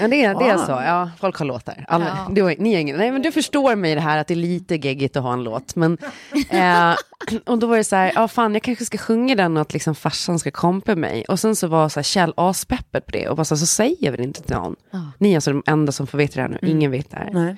[0.00, 1.84] ja, det, är, det är så, ja, folk har låtar.
[1.88, 2.28] Alla, Ja.
[2.34, 4.76] du, ni ingen, nej, men du förstår mig i det här att det är lite
[4.76, 5.76] geggigt att ha en låt.
[5.76, 5.98] Men,
[6.50, 6.94] eh,
[7.46, 9.72] och då var det så här, ja fan jag kanske ska sjunga den och att
[9.72, 11.24] liksom farsan ska kompa mig.
[11.28, 13.66] Och sen så var så här, Kjell aspeppad på det och bara så, här, så
[13.66, 14.76] säger vi det inte till någon.
[15.18, 17.30] Ni är alltså de enda som får veta det här nu, ingen vet det här.
[17.32, 17.56] Nej.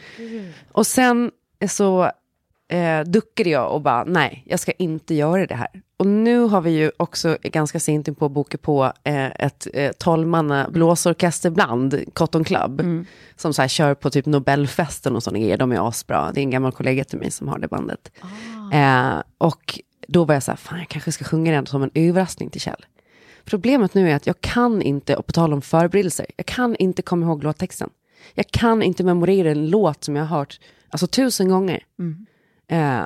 [0.73, 1.31] Och sen
[1.69, 2.11] så
[2.69, 5.69] eh, duckade jag och bara, nej, jag ska inte göra det här.
[5.99, 9.93] Och nu har vi ju också ganska sent in på boka på eh, ett eh,
[9.93, 12.83] tolvmanna blåsorkesterband, Cotton Club,
[13.37, 15.57] som så här kör på typ Nobelfesten och sådana grejer.
[15.57, 16.33] De är asbra.
[16.35, 18.13] Det är en gammal kollega till mig som har det bandet.
[18.73, 21.91] Eh, och då var jag så här, fan jag kanske ska sjunga den som en
[21.95, 22.87] överraskning till Kjell.
[23.45, 27.03] Problemet nu är att jag kan inte, och på tal om förberedelser, jag kan inte
[27.03, 27.91] komma ihåg låttexten.
[28.35, 31.85] Jag kan inte memorera en låt som jag har hört alltså, tusen gånger.
[32.69, 33.05] Eh,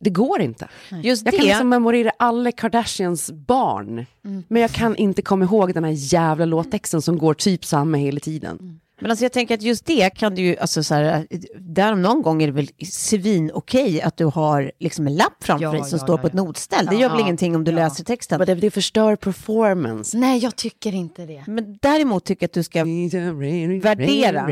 [0.00, 0.68] det går inte.
[1.02, 4.06] Just Jag det, kan liksom memorera alla Kardashians barn.
[4.48, 8.20] Men jag kan inte komma ihåg den här jävla låttexten som går typ samma hela
[8.20, 8.80] tiden.
[9.00, 11.26] Men alltså jag tänker att just det kan du ju, alltså så här,
[11.58, 15.44] där om någon gång är det väl svin okej att du har liksom en lapp
[15.44, 16.86] framför Ja, dig som ja, står ja, på ett notställ.
[16.86, 17.24] Det gör väl Ja.
[17.24, 17.76] ingenting om du Ja.
[17.76, 18.38] läser texten.
[18.38, 20.18] Men det, det förstör performance.
[20.18, 21.44] Nej, jag tycker inte det.
[21.46, 22.84] Men däremot tycker jag att du ska
[23.82, 24.46] Värdera.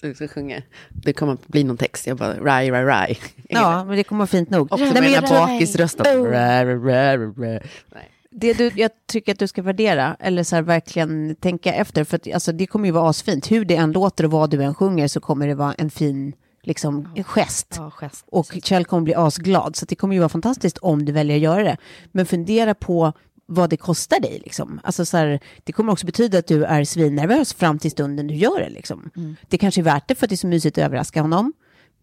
[0.00, 0.62] Du ska sjunga.
[0.90, 2.06] Det kommer att bli någon text.
[2.06, 3.18] Jag bara, rai, rai, rai.
[3.48, 4.72] Ja, men det kommer vara fint nog.
[4.72, 6.06] Också med den här bakisrösten.
[6.18, 6.30] Oh.
[6.30, 8.10] Nej.
[8.34, 12.16] Det du, jag tycker att du ska värdera, eller så här verkligen tänka efter, för
[12.16, 13.50] att, alltså, det kommer ju vara asfint.
[13.50, 16.32] Hur det än låter och vad du än sjunger så kommer det vara en fin
[16.62, 17.74] liksom, gest.
[17.76, 18.24] Ja, gest.
[18.28, 21.42] Och Kjell kommer bli asglad, så det kommer ju vara fantastiskt om du väljer att
[21.42, 21.76] göra det.
[22.12, 23.12] Men fundera på
[23.46, 24.40] vad det kostar dig.
[24.44, 24.80] Liksom.
[24.84, 28.34] Alltså, så här, det kommer också betyda att du är svinnervös fram till stunden du
[28.34, 28.70] gör det.
[28.70, 29.10] Liksom.
[29.48, 31.52] Det kanske är värt det för att det är så mysigt att överraska honom.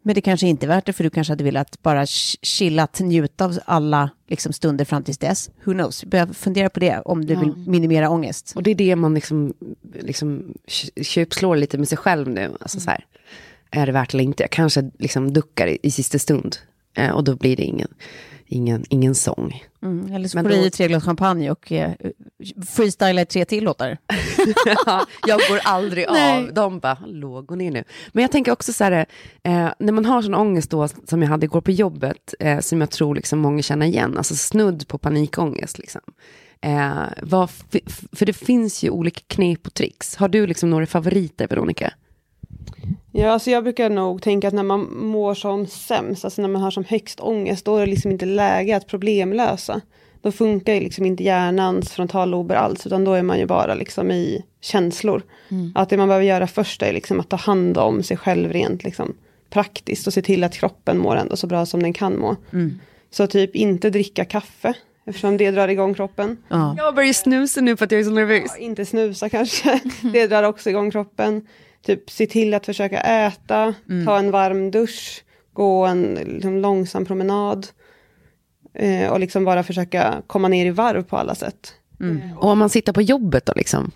[0.04, 3.00] Men det kanske inte är värt det för du kanske hade velat bara ch- chillat,
[3.00, 5.50] njuta av alla liksom, stunder fram tills dess.
[5.64, 6.04] Who knows?
[6.06, 8.54] Börja fundera på det om du vill minimera ångest.
[8.56, 9.54] Och det är det man liksom,
[10.00, 12.52] liksom kö- köpslår lite med sig själv nu.
[12.62, 13.06] Alltså så här,
[13.72, 14.44] är det värt eller inte?
[14.44, 16.58] Jag kanske liksom duckar i, i sista stund.
[16.94, 17.88] Eh, och då blir det ingen,
[18.52, 19.64] ingen, ingen sång.
[19.82, 21.92] Mm, eller så får du i tre glas champagne och eh,
[22.68, 23.98] freestyla i tre till låtar.
[25.28, 26.44] jag går aldrig Nej.
[26.48, 26.54] av.
[26.54, 27.84] De bara, hallå, gå ner nu.
[28.12, 29.06] Men jag tänker också så här,
[29.44, 32.82] eh, när man har sån ångest då, som jag hade igår på jobbet, eh, som
[32.82, 35.80] jag tror liksom många känner igen, alltså snudd på panikångest.
[35.80, 36.02] Liksom.
[36.62, 37.50] Eh, vad,
[38.12, 40.16] för det finns ju olika knep och tricks.
[40.16, 41.94] Har du liksom några favoriter, Veronica?
[43.12, 46.62] Ja, alltså jag brukar nog tänka att när man mår som sämst, alltså när man
[46.62, 49.82] har som högst ångest, då är det liksom inte läge att problemlösa.
[50.22, 54.12] Då funkar ju liksom inte hjärnans frontallober alls, utan då är man ju bara liksom
[54.12, 55.22] i känslor.
[55.76, 58.84] Att det man behöver göra först är liksom att ta hand om sig själv rent
[58.84, 59.14] liksom
[59.50, 62.36] praktiskt och se till att kroppen mår ändå så bra som den kan må.
[63.12, 64.74] Så typ inte dricka kaffe,
[65.06, 66.38] eftersom det drar igång kroppen.
[66.48, 66.76] Ja.
[66.78, 68.56] Jag börjar snusa nu för att jag är så nervös.
[68.60, 69.80] Ja, inte snusa kanske.
[70.14, 71.48] Det drar också igång kroppen.
[71.86, 73.74] Typ se till att försöka äta,
[74.06, 77.68] ta en varm dusch, gå en liksom, långsam promenad.
[78.74, 81.74] Eh, och liksom bara försöka komma ner i varv på alla sätt.
[82.38, 83.92] Och om man sitter på jobbet då liksom?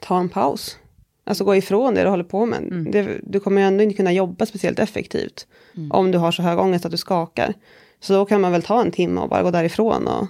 [0.00, 0.78] Ta en paus.
[1.24, 2.62] Alltså gå ifrån det du håller på med.
[2.92, 5.46] Det, du kommer ju ändå inte kunna jobba speciellt effektivt.
[5.90, 7.54] Om du har så hög ångest att du skakar.
[8.00, 10.26] Så då kan man väl ta en timme och bara gå därifrån och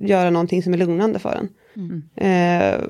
[0.00, 1.48] göra någonting som är lugnande för en.
[2.16, 2.80] Eh,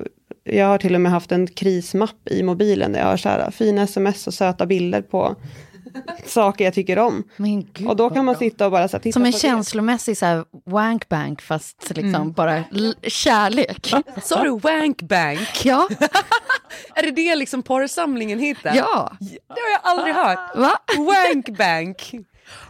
[0.43, 3.51] jag har till och med haft en krismapp i mobilen där jag har så här,
[3.51, 5.35] fina sms och söta bilder på
[6.25, 7.23] saker jag tycker om.
[7.37, 9.37] Men gud, Och då kan man sitta och bara så här, titta Som en på
[9.37, 13.93] känslomässig så här, wankbank, fast liksom bara l- kärlek.
[14.23, 15.65] Sa du wankbank?
[15.65, 15.87] Ja,
[16.95, 18.71] Är det det liksom porrsamlingen heter?
[18.75, 19.11] ja.
[19.19, 20.55] Det har jag aldrig hört.
[20.55, 20.71] Va?
[20.97, 22.11] Wankbank.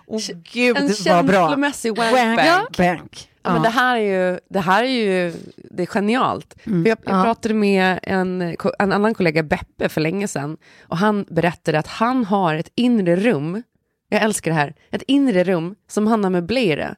[0.07, 0.19] Åh
[0.53, 2.39] gud, En känslomässig wankbank.
[2.39, 3.28] Wank bank.
[3.43, 5.33] Ja, men det här är ju, det här är ju
[5.71, 6.55] det är genialt.
[6.63, 7.23] För jag, jag Ja.
[7.23, 10.57] pratade med en, en annan kollega, Beppe, för länge sedan.
[10.81, 13.63] Och han berättade att han har ett inre rum
[14.09, 14.73] Jag älskar det här.
[14.91, 16.97] Ett inre rum som han har möblerat.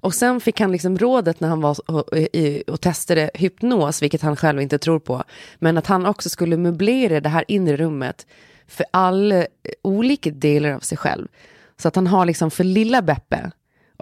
[0.00, 2.18] Och sen fick han liksom rådet när han var och, och,
[2.66, 5.24] och testade hypnos, vilket han själv inte tror på,
[5.58, 8.26] men att han också skulle möblera det här inre rummet
[8.66, 9.46] för alla
[9.82, 11.28] olika delar av sig själv.
[11.76, 13.50] Så att han har liksom för lilla Beppe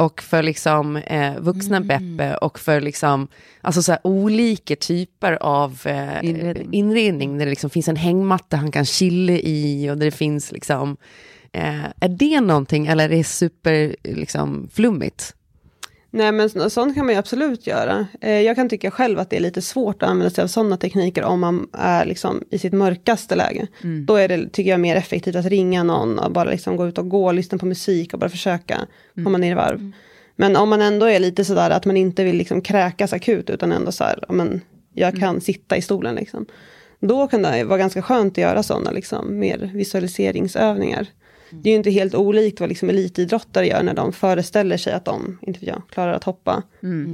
[0.01, 1.89] och för liksom eh, vuxna Mm.
[2.17, 3.29] Beppe och för liksom,
[3.61, 6.69] alltså så här olika typer av eh, Inredning.
[6.73, 7.39] inredning.
[7.39, 10.97] Där det liksom finns en hängmatta han kan chilla i och där det finns liksom,
[11.53, 15.35] eh, är det någonting eller är det super liksom flummigt?
[16.13, 18.07] Nej men så- sånt kan man ju absolut göra.
[18.21, 20.77] Eh, jag kan tycka själv att det är lite svårt att använda sig av sådana
[20.77, 23.67] tekniker om man är liksom i sitt mörkaste läge.
[24.07, 26.99] Då är det, tycker jag, mer effektivt att ringa någon och bara liksom gå ut
[26.99, 28.79] och gå, lyssna på musik och bara försöka
[29.25, 29.93] komma ner i varv.
[30.37, 33.73] Men om man ändå är lite sådär att man inte vill liksom kräkas akut utan
[33.73, 34.61] ändå så här, men
[34.95, 36.47] jag kan sitta i stolen liksom.
[37.01, 41.07] Då kan det vara ganska skönt att göra sådana liksom, mer visualiseringsövningar.
[41.53, 45.05] Det är ju inte helt olikt vad liksom elitidrottare gör när de föreställer sig att
[45.05, 46.63] de, inte jag, klarar att hoppa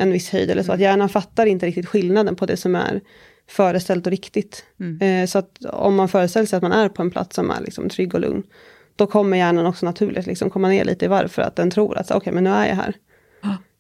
[0.01, 0.73] en viss höjd eller så.
[0.73, 3.01] Att hjärnan fattar inte riktigt skillnaden på det som är
[3.49, 4.65] föreställt och riktigt.
[5.01, 7.61] Eh, så att om man föreställer sig att man är på en plats som är
[7.61, 8.43] liksom trygg och lugn,
[8.97, 11.99] då kommer hjärnan också naturligt liksom komma ner lite i varv för att den tror
[11.99, 12.95] att okej, men nu är jag här.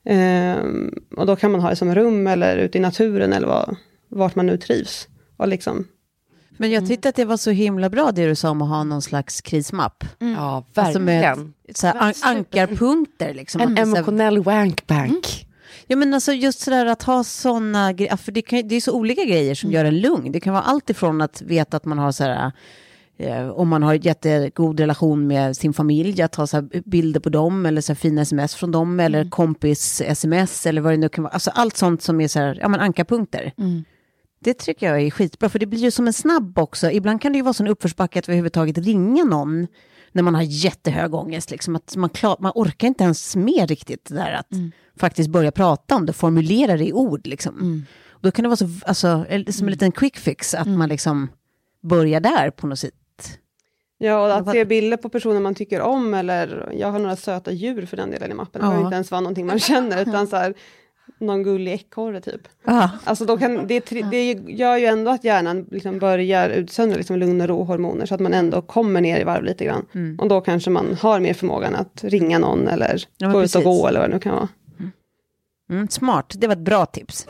[0.05, 3.77] Ehm, och då kan man ha det som rum eller ute i naturen eller vad,
[4.09, 5.09] vart man nu trivs.
[5.37, 5.89] Och liksom,
[6.57, 8.85] Men jag tyckte att det var så himla bra det du sa om att ha
[8.85, 10.05] någon slags krismapp.
[10.19, 11.55] Ja, Alltså med verkligen.
[11.75, 13.61] så an- ankarpunkter liksom.
[13.61, 15.47] en emotionell wankbank.
[15.87, 18.93] Ja men alltså just sådär att ha sådana grejer, för det, kan, det är så
[18.93, 20.33] olika grejer som gör en lugn.
[20.33, 22.53] Det kan vara allt ifrån att veta att man har sådär,
[23.19, 27.29] eh, om man har jättegod relation med sin familj, att ha så här bilder på
[27.29, 31.33] dem eller så fina sms från dem eller kompis-sms eller vad det nu kan vara.
[31.35, 33.53] Alltså allt sånt som är så här, ja men ankarpunkter.
[34.47, 36.91] Det tycker jag är skitbra, för det blir ju som en snabb också.
[36.91, 39.67] Ibland kan det ju vara sån uppförsbacke att överhuvudtaget ringa någon
[40.13, 41.51] när man har jättehög ångest.
[41.51, 44.49] Liksom, att man, klar, man orkar inte ens med riktigt det där att
[45.01, 47.27] faktiskt börja prata om det, formulera det i ord.
[47.27, 47.85] Liksom.
[48.11, 50.89] Och Då kan det vara så, alltså, eller som en liten quick fix, att man
[50.89, 51.29] liksom
[51.83, 53.39] börjar där på något sätt.
[53.99, 57.53] Ja, och att se bilder på personer man tycker om, eller jag har några söta
[57.53, 58.53] djur för den delen i mappen.
[58.53, 58.87] Det behöver Ja.
[58.87, 60.55] inte ens vara någonting man känner, utan så här,
[61.19, 62.41] någon gullig ekorre typ.
[62.65, 62.91] Ja.
[63.05, 67.41] Alltså då kan, det, det gör ju ändå att hjärnan liksom börjar utsöndra liksom lugn
[67.41, 69.87] och ro-hormoner, så att man ändå kommer ner i varv lite grann.
[69.95, 70.19] Mm.
[70.19, 73.57] Och då kanske man har mer förmågan att ringa någon, eller Ja, gå ut precis.
[73.57, 74.49] och gå, eller vad det nu kan vara.
[75.71, 77.27] Mm, smart, det var ett bra tips.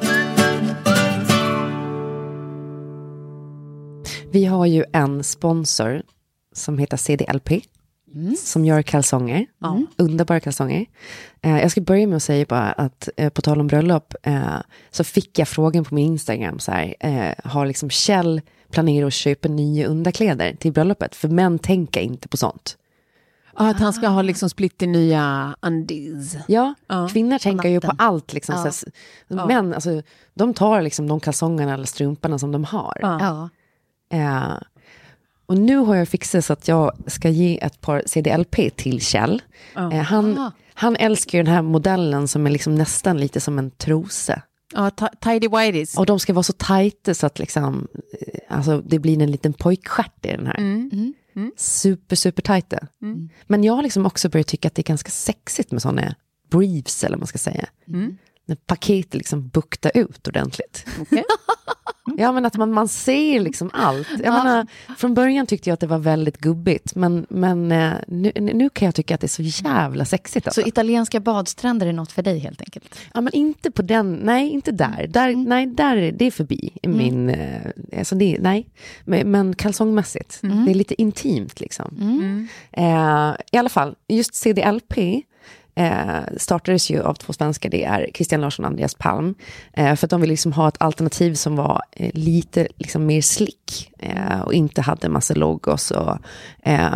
[4.31, 6.03] Vi har ju en sponsor
[6.53, 7.51] som heter CDLP.
[8.39, 9.47] Som gör kalsonger.
[9.97, 10.87] Underbara kalsonger.
[11.43, 14.57] Eh, jag ska börja med att säga bara att eh, på tal om bröllop eh,
[14.91, 16.95] så fick jag frågan på min Instagram så här.
[17.01, 21.17] Eh, har liksom Kjell planerat att köpa nya underkläder till bröllopet?
[21.17, 22.77] För män tänker inte på sånt.
[23.59, 26.37] Ja, att han ska ha liksom splitter nya undies.
[26.49, 28.33] Ja, Ja, kvinnor tänker ju på allt.
[28.33, 30.03] Liksom, så här, Män, alltså,
[30.35, 32.99] de tar liksom de kalsongerna eller strumporna som de har.
[33.21, 33.49] Ja.
[34.19, 34.55] Eh,
[35.47, 39.43] och nu har jag fixat så att jag ska ge ett par CDLP till Kjell.
[39.77, 43.71] Eh, han, han älskar ju den här modellen som är liksom nästan lite som en
[43.71, 44.43] trosa.
[44.75, 45.99] Ja, ti- tidy whities.
[45.99, 47.89] Och de ska vara så tajta så att liksom,
[48.21, 50.59] eh, alltså, det blir en liten pojkstjärt i den här.
[50.59, 51.13] Mm.
[51.57, 52.79] Super, super tajta.
[53.47, 56.15] Men jag har liksom också börjat tycka att det är ganska sexigt med sådana
[56.51, 57.69] briefs, eller vad man ska säga.
[57.89, 58.17] Mm.
[58.47, 60.87] När paketet liksom buktar ut ordentligt.
[62.17, 64.09] Ja, men att man, man ser liksom allt.
[64.11, 64.67] Jag menar,
[64.97, 68.87] från början tyckte jag att det var väldigt gubbigt, men, men eh, nu, nu kan
[68.87, 70.47] jag tycka att det är så jävla sexigt.
[70.47, 70.61] Alltså.
[70.61, 72.99] Så italienska badstränder är något för dig helt enkelt?
[73.15, 75.07] Ja, men inte på den, nej, inte där.
[75.09, 76.73] där Nej, där är det är förbi.
[76.83, 77.61] i Min, eh,
[77.99, 78.67] alltså det, nej.
[79.05, 82.49] Men, men kalsongmässigt, det är lite intimt liksom.
[82.73, 84.99] Eh, I alla fall, just CDLP
[85.77, 89.35] eh, startades ju av två svenskar, det är Christian Larsson och Andreas Palm.
[89.73, 93.21] Eh, för att de ville liksom ha ett alternativ som var eh, lite liksom mer
[93.21, 95.91] slick eh, och inte hade massa logos.
[95.91, 96.19] Och,
[96.63, 96.91] eh,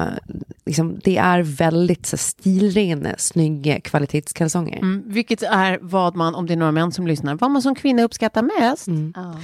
[0.67, 4.79] liksom, det är väldigt så, stilrena, snygga kvalitetskalsonger.
[4.79, 7.75] Mm, vilket är vad man, om det är några män som lyssnar, vad man som
[7.75, 8.87] kvinna uppskattar mest.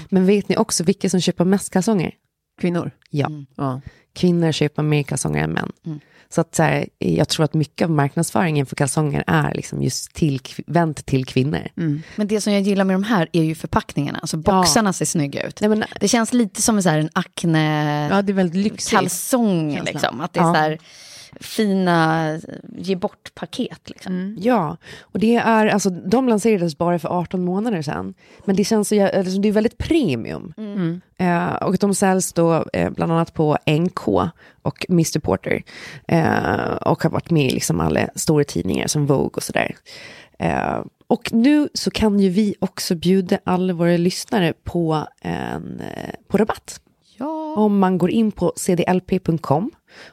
[0.09, 2.15] Men vet ni också vilka som köper mest kalsonger?
[2.61, 2.91] Kvinnor.
[3.11, 3.81] Ja, Ja.
[4.15, 5.73] kvinnor köper mer kalsonger än män.
[6.29, 10.13] Så att så här, jag tror att mycket av marknadsföringen för kalsonger är liksom just
[10.13, 11.69] till, vänt till kvinnor.
[12.17, 14.19] Men det som jag gillar med de här är ju förpackningarna.
[14.19, 15.61] Alltså boxarna ser snygga ut.
[15.61, 18.63] Nej, men, Det känns lite som en, så här, en Acne ja, det är väldigt
[18.73, 18.91] lyxigt.
[18.91, 19.81] kalsong.
[19.85, 20.21] Liksom.
[20.21, 20.55] Att det är Ja.
[20.55, 20.79] så här,
[21.41, 22.41] fina
[22.79, 23.91] ge bort-paket.
[23.91, 24.37] Liksom.
[24.39, 28.15] Ja, och det är, alltså, de lanserades bara för 18 månader sedan.
[28.45, 30.53] Men det känns så, alltså, det är väldigt premium.
[30.57, 31.01] Mm.
[31.19, 34.09] Eh, och de säljs då eh, bland annat på NK
[34.63, 35.63] och Mr Porter.
[36.09, 39.77] Eh, och har varit med i liksom alla stora tidningar som Vogue och sådär.
[40.39, 46.15] Eh, och nu så kan ju vi också bjuda alla våra lyssnare på, en, eh,
[46.29, 46.81] på rabatt.
[47.57, 49.71] Om man går in på cdlp.com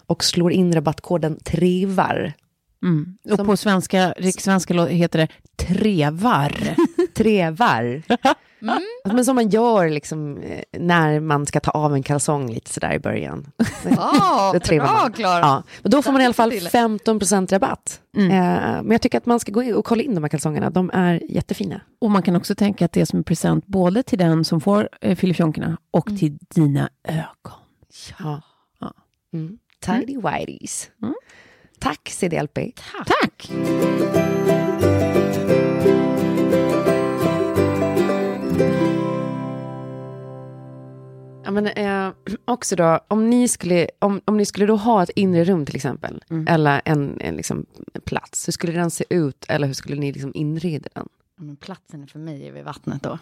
[0.08, 2.34] och slår in rabattkoden TREVAR.
[2.84, 3.17] Mm.
[3.32, 5.27] Och på svenska, rikssvenska heter det
[5.65, 6.75] trevar.
[7.15, 8.02] Trevar.
[9.13, 12.93] Men som man gör liksom, eh, när man ska ta av en kalsong lite sådär
[12.93, 13.52] i början.
[14.63, 15.10] Trevar bra.
[15.15, 15.39] Klara.
[15.39, 15.63] Ja.
[15.84, 16.67] Och då får man i alla fall Till.
[16.67, 18.02] 15% rabatt.
[18.17, 20.69] Eh, men jag tycker att man ska gå in och kolla in de här kalsongerna.
[20.69, 21.82] De är jättefina.
[21.99, 24.62] Och man kan också tänka att det är som en present både till den som
[24.62, 27.60] får eh, filifjonkerna och till dina ögon.
[28.19, 28.41] Ja.
[28.80, 28.93] Ja.
[29.34, 29.58] Mm.
[29.86, 30.89] Tidy whities.
[31.02, 31.15] Mm.
[31.80, 32.60] Tack CDLP.
[33.06, 33.52] Tack!
[41.43, 42.13] Ja, men, eh,
[42.45, 45.75] också då, om ni, skulle, om, om ni skulle då ha ett inre rum till
[45.75, 47.65] exempel, eller en, en liksom,
[48.06, 49.45] plats, hur skulle den se ut?
[49.47, 51.10] Eller hur skulle ni liksom inreda den?
[51.36, 53.19] Men platsen för mig är vid vattnet då.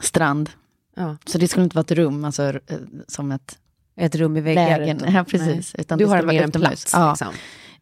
[0.00, 0.50] Strand.
[0.96, 1.16] Ja.
[1.24, 3.58] Så det skulle inte vara ett rum, alltså eh, som ett
[3.96, 4.80] Ett rum i väggen.
[4.80, 5.14] lägen.
[5.14, 5.74] Ja, precis.
[5.74, 6.92] Utan Du det har mer en plats.
[6.92, 7.10] Ja.
[7.10, 7.28] Liksom.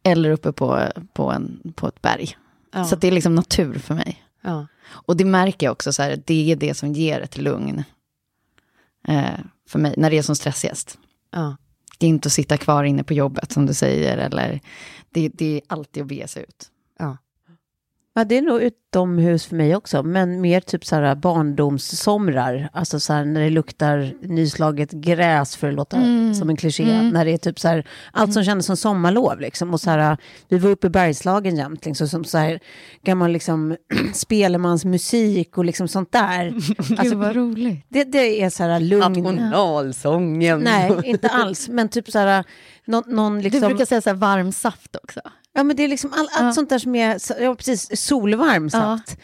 [0.03, 2.37] Eller uppe på, på, en, på ett berg.
[2.73, 2.85] Ja.
[2.85, 4.23] Så det är liksom natur för mig.
[4.43, 4.67] Ja.
[4.89, 7.85] Och det märker jag också, så här, det är det som ger ett lugn.
[9.09, 10.99] Eh, för mig, när det är som stressigast.
[11.31, 11.57] Ja.
[11.99, 14.19] Det är inte att sitta kvar inne på jobbet som du säger.
[14.19, 14.61] Eller
[15.11, 16.71] det, det är alltid att bege sig ut.
[16.99, 17.17] Ja.
[18.19, 22.69] Ja, det är nog utomhus för mig också, men mer typ så här barndomssomrar.
[22.73, 25.97] Alltså så här när det luktar nyslaget gräs för att låta
[26.39, 27.03] som en kliché.
[27.03, 29.75] När det är typ så här, allt som kändes som sommarlov liksom.
[29.75, 30.17] Och så här,
[30.49, 32.61] vi var uppe i Bergslagen jämt, liksom, som så här
[33.03, 33.77] gammal liksom
[34.15, 36.55] spelemansmusik och liksom sånt där.
[36.99, 37.87] Alltså, vad roligt.
[37.89, 39.01] det, det är så här lugn.
[39.01, 40.61] Nationalsången.
[40.61, 41.69] Nej, inte alls.
[41.69, 42.45] Men typ så här,
[42.85, 43.69] någon, någon Du liksom...
[43.69, 45.21] brukar säga så här varm saft också.
[45.57, 49.19] Ja, men det är liksom all, allt sånt där som är, ja precis, solvarm saft.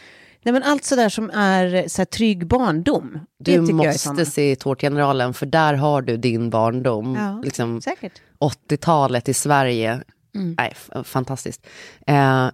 [0.44, 3.18] Nej, men allt sådär som är så här, trygg barndom.
[3.38, 7.14] Du måste se Tårtgeneralen, för där har du din barndom.
[7.20, 8.12] Ja, Liksom Säkert.
[8.40, 10.02] 80-talet i Sverige.
[10.34, 10.54] Mm.
[10.58, 11.66] Nej, f- fantastiskt.
[12.06, 12.46] Eh,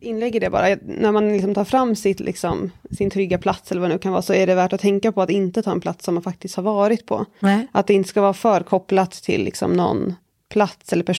[0.00, 0.76] inlägg i det bara.
[0.82, 4.12] När man liksom tar fram sitt, liksom, sin trygga plats eller vad det nu kan
[4.12, 6.22] vara, så är det värt att tänka på att inte ta en plats som man
[6.22, 7.24] faktiskt har varit på.
[7.40, 7.66] Nej.
[7.72, 10.14] Att det inte ska vara för kopplat till liksom, någon
[10.50, 11.18] plats eller person.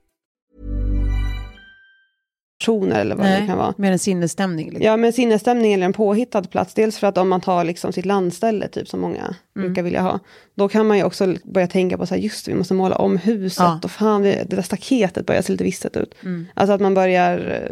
[2.91, 3.73] Eller vad det Nej, kan vara.
[3.77, 4.65] mer en sinnesstämning.
[4.69, 4.85] Liksom.
[4.85, 6.73] Ja, men sinnesstämning eller en påhittad plats.
[6.73, 9.67] Dels för att om man tar liksom sitt landställe, typ som många Mm.
[9.67, 10.19] brukar vilja ha,
[10.55, 12.95] då kan man ju också börja tänka på så här, just det, vi måste måla
[12.95, 13.79] om huset Ja.
[13.83, 16.15] och fan, det det där staketet börjar se lite visset ut.
[16.53, 17.67] Alltså att man börjar,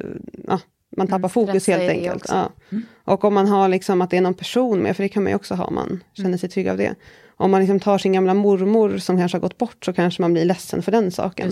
[0.48, 0.60] ja,
[0.98, 2.26] man tappar fokus stressa helt det enkelt.
[2.30, 2.52] Ja.
[3.06, 5.32] Och om man har liksom att det är någon person med, för det kan man
[5.32, 6.96] ju också ha om man känner sig trygg av det.
[7.42, 10.34] Om man liksom tar sin gamla mormor som kanske har gått bort så kanske man
[10.34, 11.52] blir ledsen för den saken.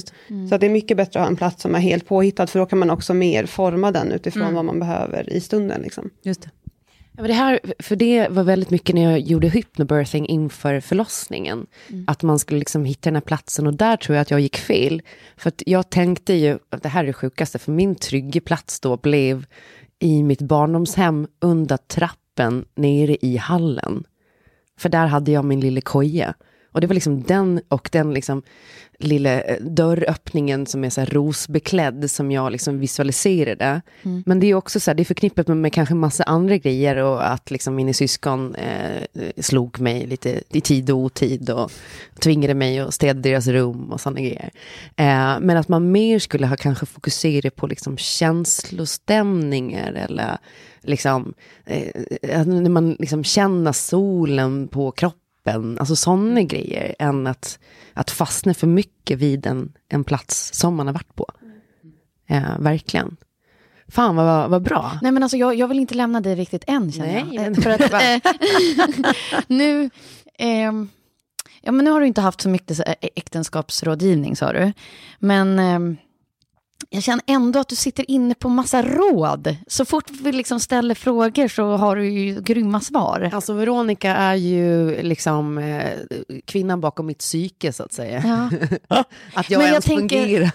[0.50, 2.60] Så att det är mycket bättre att ha en plats som är helt påhittad för
[2.60, 5.82] då kan man också mer forma den utifrån vad man behöver i stunden.
[5.82, 6.10] Liksom.
[6.24, 6.50] Just det.
[7.12, 11.68] Ja, men det här, för det var väldigt mycket när jag gjorde hypnobirthing inför förlossningen.
[12.08, 14.58] Att man skulle liksom hitta den här platsen och där tror jag att jag gick
[14.58, 15.02] fel.
[15.38, 18.80] För att jag tänkte ju, att det här är det sjukaste, för min trygga plats
[18.80, 19.46] då blev
[20.00, 24.04] i mitt barndomshem under trappen nere i hallen.
[24.78, 26.34] För där hade jag min lilla koja.
[26.72, 28.44] Och det var liksom den och den liksom
[29.00, 33.82] lilla eh, dörröppningen som är så här rosbeklädd som jag liksom visualiserade.
[34.26, 36.96] Men det är också så här, det är förknippat med, med kanske massa andra grejer
[36.96, 39.04] och att liksom mina syskon eh,
[39.38, 41.72] slog mig lite i tid och otid och
[42.20, 44.52] tvingade mig att städa deras rum och sådana grejer.
[44.96, 50.38] Eh, men att man mer skulle ha kanske fokuserat på liksom känslostämningar eller
[50.82, 51.34] liksom
[51.66, 57.60] eh, när man liksom känner solen på kroppen alltså sådana grejer, än att,
[57.94, 61.26] att fastna för mycket vid en, en plats som man har varit på.
[62.30, 63.18] Eh, verkligen.
[63.88, 65.00] Fan vad, vad bra.
[65.02, 67.42] Nej men alltså jag, jag vill inte lämna dig riktigt än känner Nej, jag.
[67.44, 67.94] men- Eh, För att,
[68.26, 68.32] eh,
[69.48, 69.90] nu,
[70.38, 70.90] ehm,
[71.62, 74.74] ja, men nu har du inte haft så mycket eh, äktenskapsrådgivning sa du.
[75.20, 75.98] Men ehm,
[76.90, 79.56] jag känner ändå att du sitter inne på massa råd.
[79.68, 83.30] Så fort vi liksom ställer frågor så har du ju grymma svar.
[83.34, 85.92] Alltså Veronica är ju liksom eh,
[86.46, 88.50] kvinnan bakom mitt psyke så att säga.
[88.88, 89.04] Ja.
[89.34, 90.52] Att jag Men jag ens tänker- fungerar.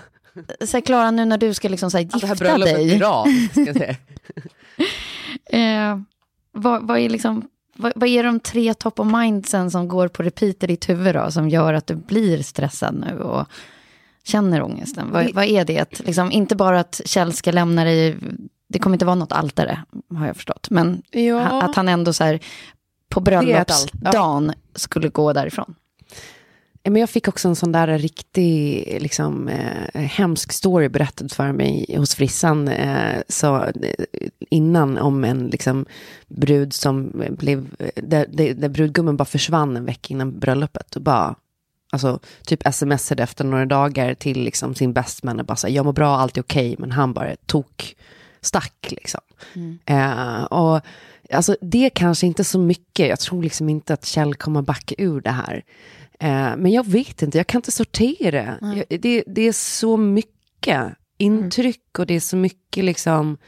[0.67, 2.99] Så här, Klara, nu när du ska liksom så här, Att det här gifta dig.
[2.99, 3.97] drar, ska jag säga.
[5.51, 5.99] Eh,
[6.53, 10.23] vad, vad, är liksom, vad, vad är de tre top of mindsen som går på
[10.23, 13.47] repeat i ditt huvud då, som gör att du blir stressad nu och
[14.25, 15.11] känner ångesten?
[15.11, 15.79] Vad, vad är det?
[15.79, 18.17] Att, liksom, inte bara att Kjell ska lämna dig,
[18.69, 19.85] det kommer inte vara något altare,
[20.17, 21.63] har jag förstått, men Ja.
[21.63, 22.41] att han ändå så här,
[23.09, 25.75] på bröllopsdagen skulle gå därifrån.
[26.85, 31.53] Ja, Men jag fick också en sån där riktig, liksom, eh, hemsk story berättad för
[31.53, 33.71] mig hos frissan eh, så, eh,
[34.51, 35.87] innan om en liksom,
[36.29, 41.35] brud som blev, där, där, där brudgummen bara försvann en vecka innan bröllopet och bara,
[41.93, 45.85] alltså typ smsade efter några dagar till liksom, sin bestman och bara så här, jag
[45.85, 47.95] mår bra, allt är okej, men han bara tog
[48.41, 49.21] stack liksom.
[49.87, 50.81] Eh, och
[51.31, 55.21] alltså det kanske inte så mycket, jag tror liksom inte att Kjell kommer backa ur
[55.21, 55.65] det här.
[56.21, 58.59] Eh, men jag vet inte, jag kan inte sortera.
[58.61, 63.39] Jag, det, det är så mycket intryck och det är så mycket liksom...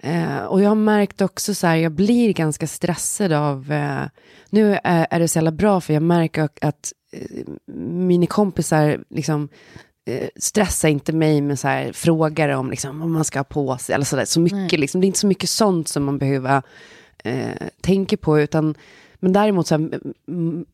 [0.00, 3.72] Eh, och jag har märkt också så här, jag blir ganska stressad av...
[3.72, 4.04] Eh,
[4.50, 7.44] nu är, är det så jävla bra för jag märker att, eh,
[7.74, 9.48] mina kompisar liksom
[10.06, 13.78] eh, stressar inte mig med så här, frågor om liksom, vad man ska ha på
[13.78, 13.94] sig.
[13.94, 14.24] Eller så, där.
[14.24, 16.62] så mycket, liksom, det är inte så mycket sånt som man behöver
[17.24, 18.40] eh, tänka på.
[18.40, 18.74] Utan,
[19.14, 20.00] men däremot så här,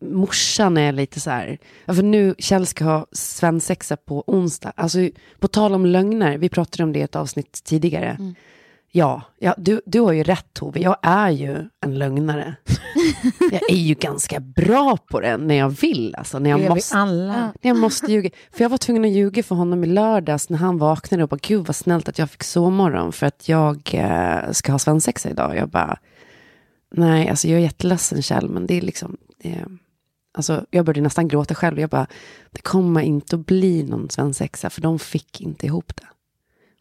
[0.00, 4.72] morsan är lite så här, för nu Kjell ska ha svensexa på onsdag.
[4.76, 4.98] Alltså
[5.38, 8.34] på tal om lögner, vi pratade om det i ett avsnitt tidigare.
[8.94, 12.54] Ja, ja du, du har ju rätt Tove, jag är ju en lögnare.
[13.52, 16.68] jag är ju ganska bra på det när jag vill, alltså när jag Det är
[16.68, 16.96] vi måste.
[16.96, 17.52] alla.
[17.62, 18.30] När jag måste ljuga.
[18.52, 21.40] För jag var tvungen att ljuga för honom i lördags när han vaknade och bara,
[21.42, 25.56] gud vad snällt att jag fick sovmorgon för att jag eh, ska ha svensexa idag.
[25.56, 25.98] Jag bara,
[26.94, 29.66] nej, alltså jag är jätteledsen Kjell, men det är liksom, eh,
[30.34, 31.80] alltså jag började nästan gråta själv.
[31.80, 32.06] Jag bara,
[32.50, 36.06] det kommer inte att bli någon svensexa för de fick inte ihop det.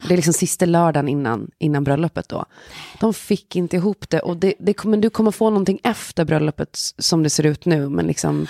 [0.08, 2.44] Det är liksom sista lördagen innan, innan bröllopet då.
[3.00, 4.20] De fick inte ihop det.
[4.20, 7.88] Och det, det kommer, du kommer få någonting efter bröllopet som det ser ut nu.
[7.88, 8.46] Men liksom,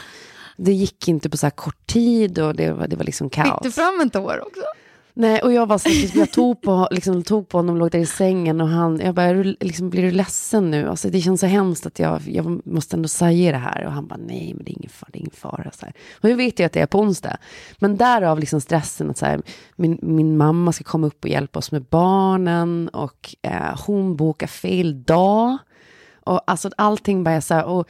[0.56, 3.48] det gick inte på så här kort tid och det var, det var liksom kaos.
[3.48, 4.62] Fick du fram en tår också?
[5.14, 7.98] Nej, och jag var så typ, jag tog på, liksom, tog på honom, låg där
[7.98, 10.88] i sängen och han, jag bara, du, liksom, blir du ledsen nu?
[10.88, 13.84] Alltså, det känns så hemskt att jag, jag måste ändå säga det här.
[13.84, 15.08] Och han bara, nej, men det är ingen fara.
[15.12, 15.94] Det är ingen fara så här.
[16.20, 17.36] Och jag vet ju att det är på onsdag.
[17.78, 19.42] Men därav liksom stressen att så här,
[19.76, 24.46] min, min mamma ska komma upp och hjälpa oss med barnen och eh, hon bokar
[24.46, 25.58] fel dag.
[26.24, 27.88] Och alltså allting bara så här, och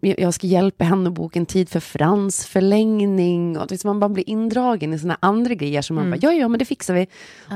[0.00, 3.58] jag ska hjälpa henne att boka en tid för Frans förlängning.
[3.58, 6.48] Och liksom man bara blir indragen i såna andra grejer som man bara, ja ja
[6.48, 7.06] men det fixar vi.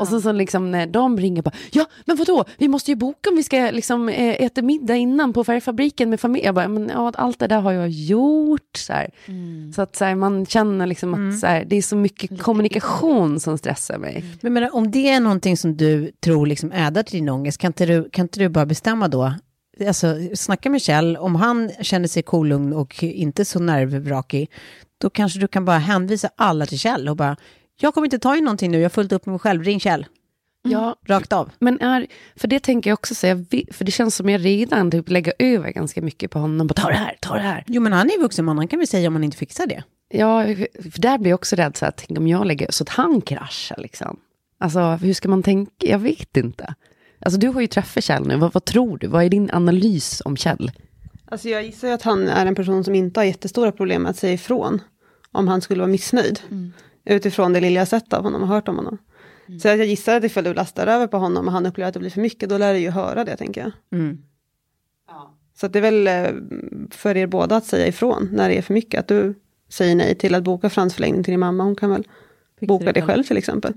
[0.01, 3.31] Och så, så liksom när de ringer bara, ja men vadå, vi måste ju boka
[3.31, 6.45] om vi ska liksom eh, äta middag innan på färgfabriken med familj.
[6.45, 8.77] Jag bara, men ja, allt det där har jag gjort.
[8.77, 9.11] Så, här.
[9.75, 13.41] så att så här, man känner liksom att så här, det är så mycket kommunikation
[13.41, 14.25] som stressar mig.
[14.41, 17.69] Men menar, om det är någonting som du tror liksom ädar till din ångest, kan
[17.69, 19.33] inte du, kan inte du bara bestämma då?
[19.87, 24.51] Alltså, snacka med Kjell, om han känner sig kolugn och inte så nervvrakig,
[24.99, 27.37] då kanske du kan bara hänvisa alla till Kjell och bara,
[27.81, 29.81] jag kommer inte ta in någonting nu, jag har fullt upp med mig själv, ring
[29.81, 30.07] Kjell.
[30.63, 31.51] Ja, Rakt av.
[31.59, 32.07] Men är,
[32.37, 35.71] för det tänker jag också säga, för det känns som jag redan typ lägger över
[35.71, 36.67] ganska mycket på honom.
[36.67, 37.65] Bara, ta det här, ta det här.
[37.67, 39.83] Jo, men han är vuxen man, han kan väl säga om han inte fixar det.
[40.09, 40.45] Ja,
[40.93, 43.21] för där blir jag också rädd, så att, tänk om jag lägger så att han
[43.21, 44.21] kraschar liksom.
[44.59, 45.73] Alltså hur ska man tänka?
[45.79, 46.75] Jag vet inte.
[47.27, 49.07] Alltså du har ju träffat Kjell nu, vad, vad tror du?
[49.07, 50.71] Vad är din analys om Kjell?
[51.25, 54.11] Alltså jag gissar ju att han är en person som inte har jättestora problem med
[54.11, 54.81] att säga ifrån.
[55.33, 56.41] Om han skulle vara missnöjd.
[56.51, 56.73] Mm.
[57.05, 58.99] Utifrån det lilla jag sett av honom och hört om honom.
[59.49, 59.61] Mm.
[59.61, 62.01] Så jag gissar att ifall du lastar över på honom och han upplever att det
[62.01, 63.73] blir för mycket, då lär du ju höra det tänker jag.
[64.01, 64.19] Mm.
[65.55, 66.43] Så att det är väl eh,
[66.91, 69.01] för er båda att säga ifrån när det är för mycket.
[69.01, 69.35] Att du
[69.69, 71.65] säger nej till att boka fransförlängning till din mamma.
[71.65, 72.09] Hon kan väl
[72.61, 73.75] boka det själv till exempel.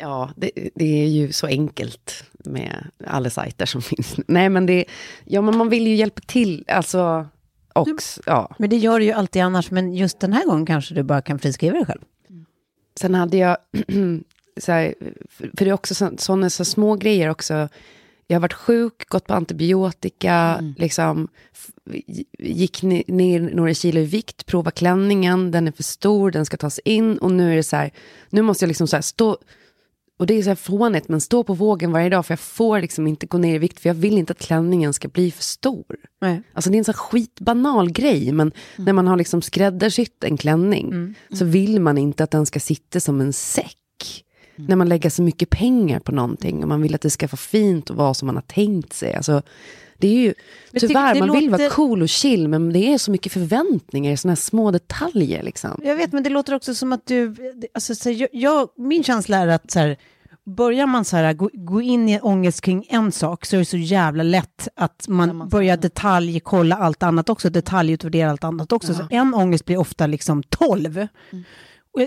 [0.00, 4.16] Ja, det, det är ju så enkelt med alla sajter som finns.
[4.26, 4.84] Nej, men det,
[5.24, 7.26] ja, men man vill ju hjälpa till, alltså,
[7.72, 8.54] också, ja.
[8.58, 11.22] Men det gör du ju alltid annars, men just den här gången kanske du bara
[11.22, 12.00] kan friskriva dig själv.
[13.00, 13.56] Sen hade jag,
[14.60, 14.94] så här,
[15.30, 17.68] för det är också sådana så små grejer också.
[18.26, 21.70] Jag har varit sjuk, gått på antibiotika, liksom, f-
[22.38, 26.78] gick ner några kilo i vikt, prova klänningen, den är för stor, den ska tas
[26.78, 27.90] in och nu är det så här,
[28.30, 29.38] nu måste jag liksom så stå,
[30.18, 32.80] och det är så här fånigt, men stå på vågen varje dag för jag får
[32.80, 35.42] liksom inte gå ner i vikt för jag vill inte att klänningen ska bli för
[35.42, 35.96] stor.
[36.20, 36.42] Nej.
[36.52, 41.14] Alltså det är en sån skitbanal grej, men när man har liksom skräddarsytt en klänning
[41.32, 44.24] så vill man inte att den ska sitta som en säck.
[44.56, 47.36] När man lägger så mycket pengar på någonting och man vill att det ska vara
[47.36, 49.14] fint och vara som man har tänkt sig.
[49.14, 49.42] Alltså,
[49.98, 50.34] det är ju,
[50.72, 54.12] Men tyvärr, man vill vara låter- cool och chill, men det är så mycket förväntningar
[54.12, 55.42] i såna här små detaljer.
[55.42, 55.80] Liksom.
[55.84, 57.34] Jag vet, men det låter också som att du...
[57.74, 59.96] Alltså, så jag, jag, min känsla är att så här,
[60.44, 63.64] börjar man så här, gå, gå in i ångest kring en sak så är det
[63.64, 68.94] så jävla lätt att man, börjar detaljkolla allt annat också, detaljutvärdera allt annat också.
[68.94, 71.06] Så en ångest blir ofta liksom tolv.
[71.30, 71.38] Och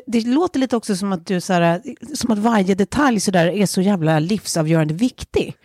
[0.07, 1.81] det låter lite också som att du så här,
[2.15, 5.55] som att varje detalj så där är så jävla livsavgörande viktig.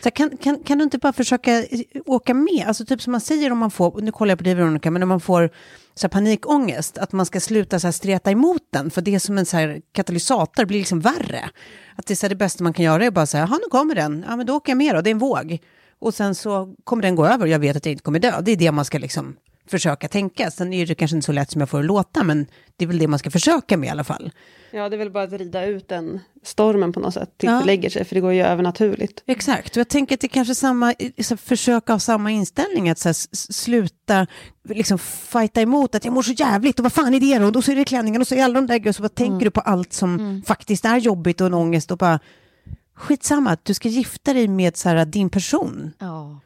[0.00, 2.64] Så här, kan, kan, kan du inte bara försöka eh, åka med?
[2.66, 5.02] Alltså typ som man säger om man får, nu kollar jag på dig Veronica, men
[5.02, 5.50] om man får
[5.94, 9.18] så här, panikångest, att man ska sluta så här, streta emot den, för det är
[9.18, 11.50] som en så här, katalysator, blir liksom värre.
[11.96, 13.68] Att det, är så här, det bästa man kan göra är bara säga, ja nu
[13.70, 15.58] kommer den, ja men då åker jag med då, det är en våg.
[15.98, 18.40] Och sen så kommer den gå över och jag vet att jag inte kommer dö.
[18.40, 19.36] Det är det man ska liksom
[19.66, 20.50] försöka tänka.
[20.50, 22.46] Sen är det kanske inte så lätt som jag får det låta, men
[22.76, 24.30] det är väl det man ska försöka med i alla fall.
[24.70, 27.58] Ja, det är väl bara att rida ut den stormen på något sätt tills Ja.
[27.60, 29.22] det lägger sig, för det går ju över naturligt.
[29.26, 32.98] Exakt, och jag tänker att det är kanske samma, så försöka ha samma inställning, att
[32.98, 34.26] så här, sluta
[34.68, 37.58] liksom fighta emot att jag mår så jävligt och vad fan är det då?
[37.58, 39.44] Och så är det klänningen och så är alla de där grejerna, så vad tänker
[39.44, 42.20] du på allt som faktiskt är jobbigt och en ångest och bara
[42.94, 45.92] skitsamma, du ska gifta dig med så här, din person.
[45.98, 46.40] Ja.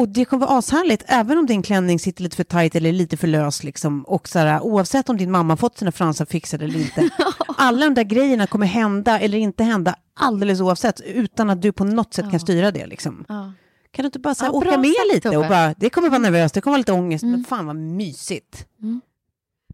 [0.00, 3.16] Och det kommer vara ashärligt, även om din klänning sitter lite för tajt eller lite
[3.16, 3.64] för lös.
[3.64, 4.02] Liksom.
[4.02, 7.10] Och så här, oavsett om din mamma fått sina fransar fixade eller inte.
[7.56, 11.84] Alla de där grejerna kommer hända eller inte hända alldeles oavsett, utan att du på
[11.84, 12.86] något sätt kan styra det.
[12.86, 13.24] Liksom.
[13.28, 13.52] Ja.
[13.90, 16.08] Kan du inte bara så här, Ja, åka med sagt, lite och bara, det kommer
[16.08, 18.66] vara nervöst, det kommer vara lite ångest, men fan vad mysigt.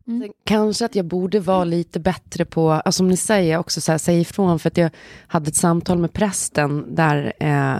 [0.04, 3.92] Sen Kanske att jag borde vara lite bättre på, alltså som ni säger, också så
[3.92, 4.90] här, säga ifrån, för att jag
[5.26, 7.76] hade ett samtal med prästen där, eh,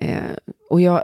[0.00, 0.36] eh,
[0.70, 1.02] och jag,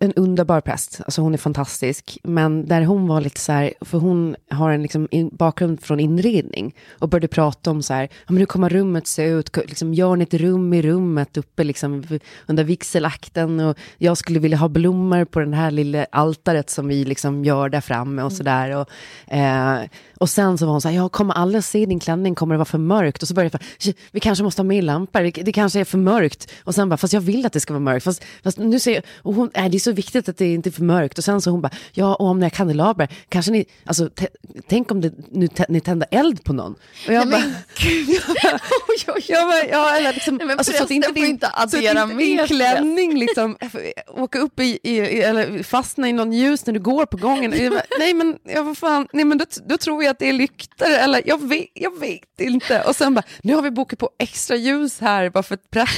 [0.00, 3.98] en underbar präst, alltså hon är fantastisk, men där hon var lite så här, för
[3.98, 8.36] hon har en liksom bakgrund från inredning och började prata om så här, ja, men
[8.36, 12.04] hur kommer rummet se ut, liksom, gör ni ett rum i rummet uppe liksom
[12.46, 13.60] under vigselakten?
[13.60, 17.68] Och jag skulle vilja ha blommor på den här lilla altaret som vi liksom gör
[17.68, 18.88] där framme och så där och,
[19.34, 19.80] eh,
[20.18, 22.58] och sen så var hon så här, ja kommer alla se din klänning, kommer det
[22.58, 23.22] vara för mörkt?
[23.22, 25.84] Och så började jag, "Shit, vi kanske måste ha mer lampor, det, det kanske är
[25.84, 26.52] för mörkt.
[26.64, 28.04] Och sen bara, fast jag vill att det ska vara mörkt.
[28.04, 30.70] Fast, fast nu jag, och hon, nej, det är så viktigt att det inte är
[30.70, 31.18] för mörkt.
[31.18, 34.10] Och sen så hon bara, ja och om ni har kandelaber, kanske ni, alltså
[34.68, 36.74] tänk om det, nu ni tänder eld på någon.
[37.06, 37.42] Och jag bara,
[38.88, 41.46] Oj, oj, Ja, men, ja, eller liksom, Nej, men alltså, så att inte din, inte
[41.46, 42.48] så att stress.
[42.48, 43.56] klänning liksom,
[44.08, 47.54] åka upp i, i, i, eller fastna i någon ljus när du går på gången.
[47.62, 50.28] Jag bara, nej men, ja, vad fan, nej, men då, då tror jag att det
[50.28, 52.82] är lyktor, eller jag vet, jag vet inte.
[52.82, 55.88] Och sen bara, nu har vi bokat på extra ljus här bara för att.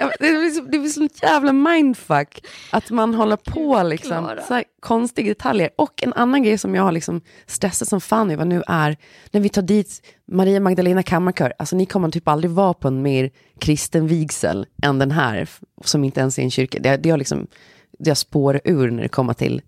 [0.00, 2.37] Ja, det är liksom- det är sån jävla mindfuck
[2.70, 5.70] att man håller på liksom, så konstiga detaljer.
[5.76, 8.96] Och en annan grej som jag har liksom stressat som fan över nu är
[9.30, 13.02] när vi tar dit Maria Magdalena Kammarkör, alltså ni kommer typ aldrig vara på en
[13.02, 15.48] mer kristen vigsel än den här,
[15.84, 16.78] som inte ens är en kyrka.
[16.80, 17.46] Det, det har liksom,
[17.98, 19.62] det har spår ur när det kommer till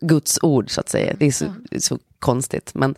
[0.00, 1.14] Guds ord så att säga.
[1.18, 1.46] Det är så,
[1.78, 2.72] så konstigt.
[2.74, 2.94] Men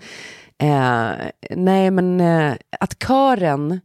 [0.59, 1.11] eh,
[1.51, 3.81] nej, men eh, att kören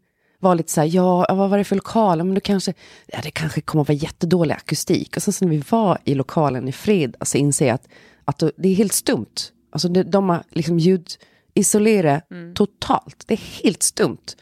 [0.46, 2.18] var lite så här, ja, vad var det för lokal?
[2.18, 2.74] Men då kanske,
[3.08, 5.18] ja, det kanske kommer att vara jättedålig akustik.
[5.18, 7.88] Och sen så när vi var i lokalen i fred, alltså inser jag att,
[8.26, 9.52] att det är helt stumt.
[9.72, 12.24] Alltså det, de har liksom ljudisolerat
[12.56, 13.24] totalt.
[13.28, 14.36] Det är helt stumt.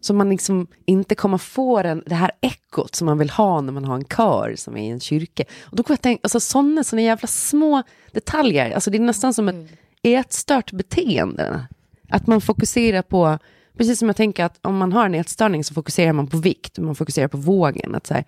[0.00, 3.72] Så man liksom inte kommer få den, det här ekot som man vill ha när
[3.72, 5.44] man har en kör som är i en kyrka.
[5.60, 7.82] Och då kan jag tänka, alltså sådana såna jävla små
[8.12, 9.70] detaljer, alltså det är nästan som ett
[10.02, 11.66] ätstört beteende.
[12.08, 13.38] Att man fokuserar på,
[13.80, 16.78] precis som jag tänker att om man har en ätstörning så fokuserar man på vikt,
[16.78, 17.94] man fokuserar på vågen.
[17.94, 18.24] Att så här,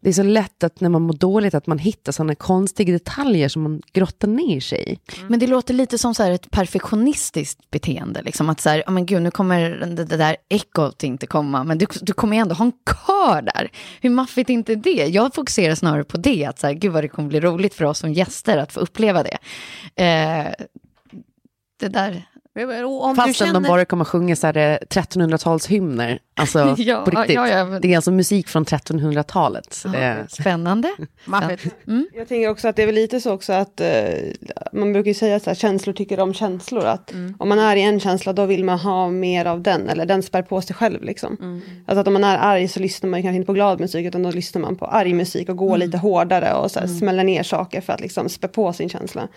[0.00, 3.48] Det är så lätt att när man mår dåligt att man hittar sådana konstiga detaljer
[3.48, 4.98] som man grottar ner sig i.
[5.16, 5.28] Mm.
[5.28, 8.22] Men det låter lite som så här ett perfektionistiskt beteende.
[8.22, 11.64] Liksom att så här, oh men gud, nu kommer det, det där ekot inte komma,
[11.64, 12.72] men du, du kommer ju ändå ha en
[13.06, 13.70] kör där.
[14.00, 15.06] Hur maffigt är inte det?
[15.06, 17.84] Jag fokuserar snarare på det, att så här, gud vad det kommer bli roligt för
[17.84, 19.38] oss som gäster att få uppleva det.
[20.04, 20.52] Eh,
[21.80, 22.24] det där...
[23.00, 23.52] Om Fastän känner...
[23.60, 26.18] de bara kommer sjunga så här eh, 1300-talshymner.
[26.36, 27.34] Alltså Ja, på riktigt.
[27.34, 29.84] ja, ja, men- Det är alltså musik från 1300-talet.
[29.96, 30.88] Eh, Spännande.
[31.24, 31.74] Maffigt.
[32.14, 33.88] Jag tänker också att det är väl lite så också att eh,
[34.72, 36.84] man brukar ju säga att känslor tycker om känslor.
[36.84, 39.88] Att om man är i en känsla då vill man ha mer av den.
[39.88, 41.60] Eller den spär på sig själv liksom.
[41.86, 44.06] Alltså att om man är arg så lyssnar man ju kanske inte på glad musik
[44.06, 47.24] utan då lyssnar man på arg musik och går lite hårdare och så här, smäller
[47.24, 49.28] ner saker för att liksom spä på sin känsla.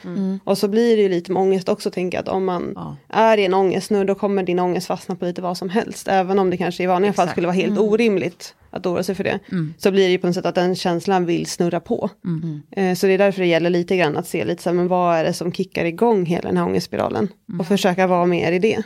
[0.44, 2.96] Och så blir det ju lite med ångest också tänker jag att om man Ja.
[3.10, 6.08] Är i en ångest nu då kommer din ångest fastna på lite vad som helst.
[6.08, 7.32] Även om det kanske i vanliga fall Exakt.
[7.32, 9.40] skulle vara helt orimligt att oroa sig för det.
[9.78, 12.10] Så blir det ju på något sätt att den känslan vill snurra på.
[12.72, 14.88] Eh, Så det är därför det gäller lite grann att se lite så här, men
[14.88, 17.28] vad är det som kickar igång hela den här ångestspiralen.
[17.60, 18.84] Och försöka vara mer i det.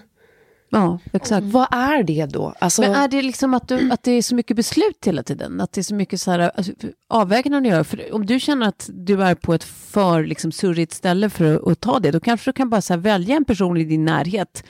[0.71, 1.45] Ja, exakt.
[1.45, 2.53] vad är det då?
[2.59, 5.61] Alltså, Men är det liksom att, du, att det är så mycket beslut hela tiden?
[5.61, 6.71] Att det är så mycket så här, alltså,
[7.09, 7.83] avvägningar du gör?
[7.83, 11.67] För om du känner att du är på ett för liksom, surrigt ställe för att,
[11.67, 14.63] att ta det, då kanske du kan bara här, välja en person i din närhet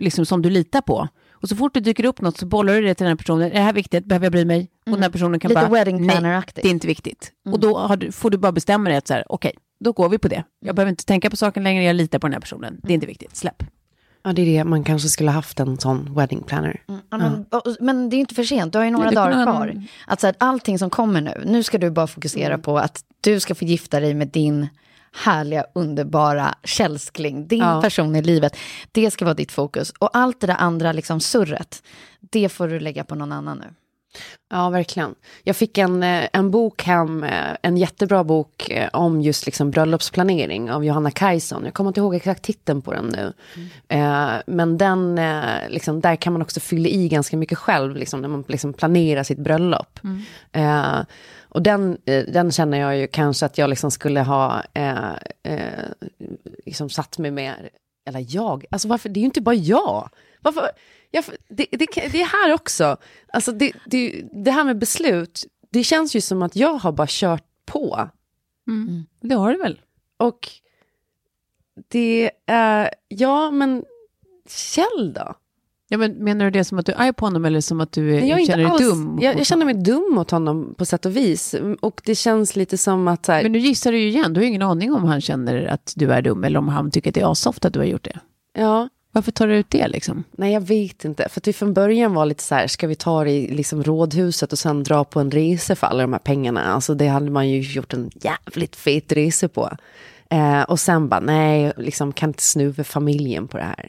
[0.00, 1.08] liksom, som du litar på.
[1.30, 3.46] Och så fort det dyker upp något så bollar du det till den här personen.
[3.46, 4.04] Är det här viktigt?
[4.04, 4.70] Behöver jag bry mig?
[4.86, 7.32] Och den här personen kan Lite bara, wedding nej, det är inte viktigt.
[7.50, 10.18] Och då du, får du bara bestämma dig att så här, okej, då går vi
[10.18, 10.44] på det.
[10.60, 12.80] Jag behöver inte tänka på saken längre, jag litar på den här personen.
[12.82, 13.62] Det är inte viktigt, släpp.
[14.24, 16.82] Ja, det är det, man kanske skulle ha haft en sån wedding planner.
[16.86, 19.42] Ja, men, och- men det är inte för sent, du har ju några det dagar
[19.44, 19.82] kvar.
[20.06, 23.40] Att så här, allting som kommer nu, nu ska du bara fokusera på att du
[23.40, 24.68] ska få gifta dig med din
[25.24, 27.82] härliga, underbara källskling, din Ja.
[27.82, 28.56] person i livet.
[28.92, 29.90] Det ska vara ditt fokus.
[29.98, 31.82] Och allt det där andra, liksom surret,
[32.20, 33.74] det får du lägga på någon annan nu.
[34.50, 35.14] Ja, verkligen.
[35.44, 39.70] Jag fick en, eh, en bok hem, eh, en jättebra bok eh, om just liksom
[39.70, 41.64] bröllopsplanering av Johanna Kajson.
[41.64, 43.32] Jag kommer inte ihåg exakt titeln på den nu.
[43.88, 45.20] Eh, men den,
[45.68, 49.22] liksom, där kan man också fylla i ganska mycket själv, liksom, när man liksom planerar
[49.22, 50.00] sitt bröllop.
[50.52, 51.00] Eh,
[51.54, 55.12] och den, den känner jag ju kanske att jag liksom skulle ha eh,
[55.42, 55.84] eh,
[56.66, 57.54] liksom satt mig med,
[58.08, 60.08] eller jag, alltså varför, det är ju inte bara jag.
[60.40, 60.70] Varför,
[61.14, 62.96] jag det, det, det är här också,
[63.32, 67.06] alltså det, det, det här med beslut, det känns ju som att jag har bara
[67.10, 68.08] kört på.
[69.20, 69.80] Det har du väl?
[70.16, 70.48] Och
[71.88, 73.84] det är, ja men
[74.48, 75.34] Kjell då?
[75.88, 77.92] Ja, men menar du det som att du är arg på honom eller som att
[77.92, 79.18] du är, Nej, jag känner dig dum?
[79.22, 81.54] Jag, jag känner mig dum mot honom på sätt och vis.
[81.80, 84.42] Och det känns lite som att här, Men nu gissar du ju igen, du har
[84.42, 87.14] ju ingen aning om han känner att du är dum eller om han tycker att
[87.14, 88.20] det är asoft att du har gjort det.
[88.58, 90.24] ja, varför tar du ut det liksom?
[90.30, 91.28] nej jag vet inte.
[91.28, 93.82] För att vi från början var lite så här, ska vi ta det i liksom
[93.82, 96.64] rådhuset och sen dra på en resa för alla de här pengarna?
[96.64, 99.70] Alltså det hade man ju gjort en jävligt fet resa på.
[100.30, 103.88] Eh, och sen bara, nej, liksom kan inte snuva familjen på det här.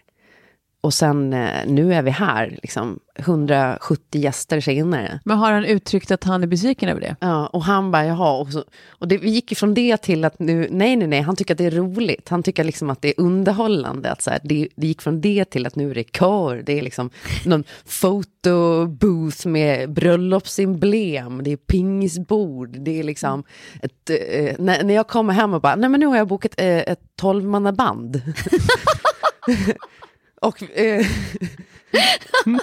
[0.85, 5.19] Och sen, eh, nu är vi här, liksom 170 gäster senare.
[5.25, 7.15] Men har han uttryckt att han är besviken över det?
[7.19, 10.39] Ja, och han bara, jaha, och, så, och det, vi gick från det till att
[10.39, 12.29] nu, nej, nej, nej, han tycker att det är roligt.
[12.29, 14.11] Han tycker liksom att det är underhållande.
[14.11, 16.79] Att så här, det, det gick från det till att nu är det kör, det
[16.79, 17.09] är liksom
[17.45, 23.43] någon fotobooth med bröllopsemblem, det är pingisbord, det är liksom
[23.81, 26.53] ett, eh, när, när jag kommer hem och bara, nej men nu har jag bokat
[26.57, 28.21] eh, ett tolvmannaband.
[30.45, 31.05] och eh,
[32.43, 32.59] som,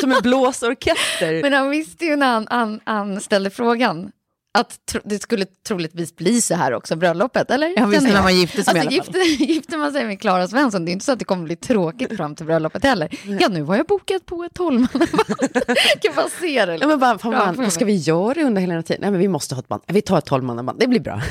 [0.00, 1.42] som en blåsorkester.
[1.42, 4.12] Men han visste ju när han, han, han ställde frågan
[4.58, 7.68] att tro, det skulle troligtvis bli så här också, bröllopet, eller?
[7.68, 9.46] Visste Känner när man gifte sig i alltså, alla fall.
[9.46, 12.16] gifter, man sig med Klara Svensson, det är inte så att det kommer bli tråkigt
[12.16, 13.08] fram till bröllopet heller.
[13.40, 15.56] Ja, nu har jag bokat på ett tolvmannaband.
[16.02, 16.76] kan bara se det.
[16.80, 19.00] Ja, men bara, fan, man, vad ska vi göra under hela den tiden?
[19.02, 19.82] Nej, men vi måste ha ett band.
[19.86, 21.22] Vi tar ett tolvmannaband, det blir bra.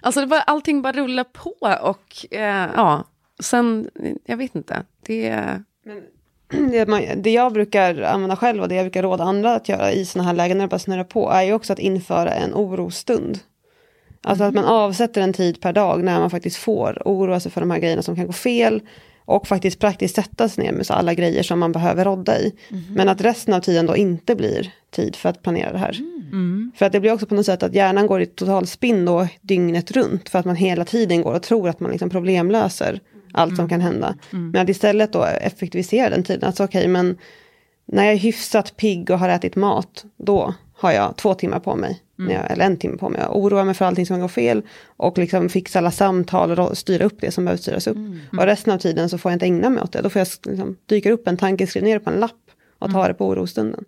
[0.00, 3.04] Alltså det bara, allting bara rullar på och eh, ja,
[3.40, 3.90] sen,
[4.24, 4.82] jag vet inte.
[5.06, 5.30] Det,
[6.70, 9.92] det, man, det jag brukar använda själv och det jag brukar råda andra att göra
[9.92, 12.54] i sådana här lägen när det bara snurrar på är ju också att införa en
[12.54, 13.38] orostund.
[14.22, 17.60] Alltså att man avsätter en tid per dag när man faktiskt får oroa sig för
[17.60, 18.82] de här grejerna som kan gå fel.
[19.26, 22.52] Och faktiskt praktiskt sätta sig ner med så alla grejer som man behöver rodda i.
[22.96, 25.96] Men att resten av tiden då inte blir tid för att planera det här.
[26.76, 29.28] För att det blir också på något sätt att hjärnan går i total spinn då
[29.40, 30.28] dygnet runt.
[30.28, 33.00] För att man hela tiden går och tror att man liksom problemlöser
[33.34, 34.14] allt som kan hända.
[34.30, 36.44] Men att istället då effektivisera den tiden.
[36.46, 37.16] Alltså okej, men
[37.86, 41.76] när jag är hyfsat pigg och har ätit mat, då har jag två timmar på
[41.76, 42.00] mig.
[42.16, 43.20] När jag, eller en timme på mig.
[43.20, 44.62] Jag oroar mig för allting som går fel.
[44.86, 47.96] Och liksom fixa alla samtal och styra upp det som behöver styras upp.
[48.32, 50.02] Och resten av tiden så får jag inte ägna mig åt det.
[50.02, 52.32] Då får jag liksom, dyka upp en tanke, skriva ner det på en lapp
[52.78, 53.84] och ta det på orostunden.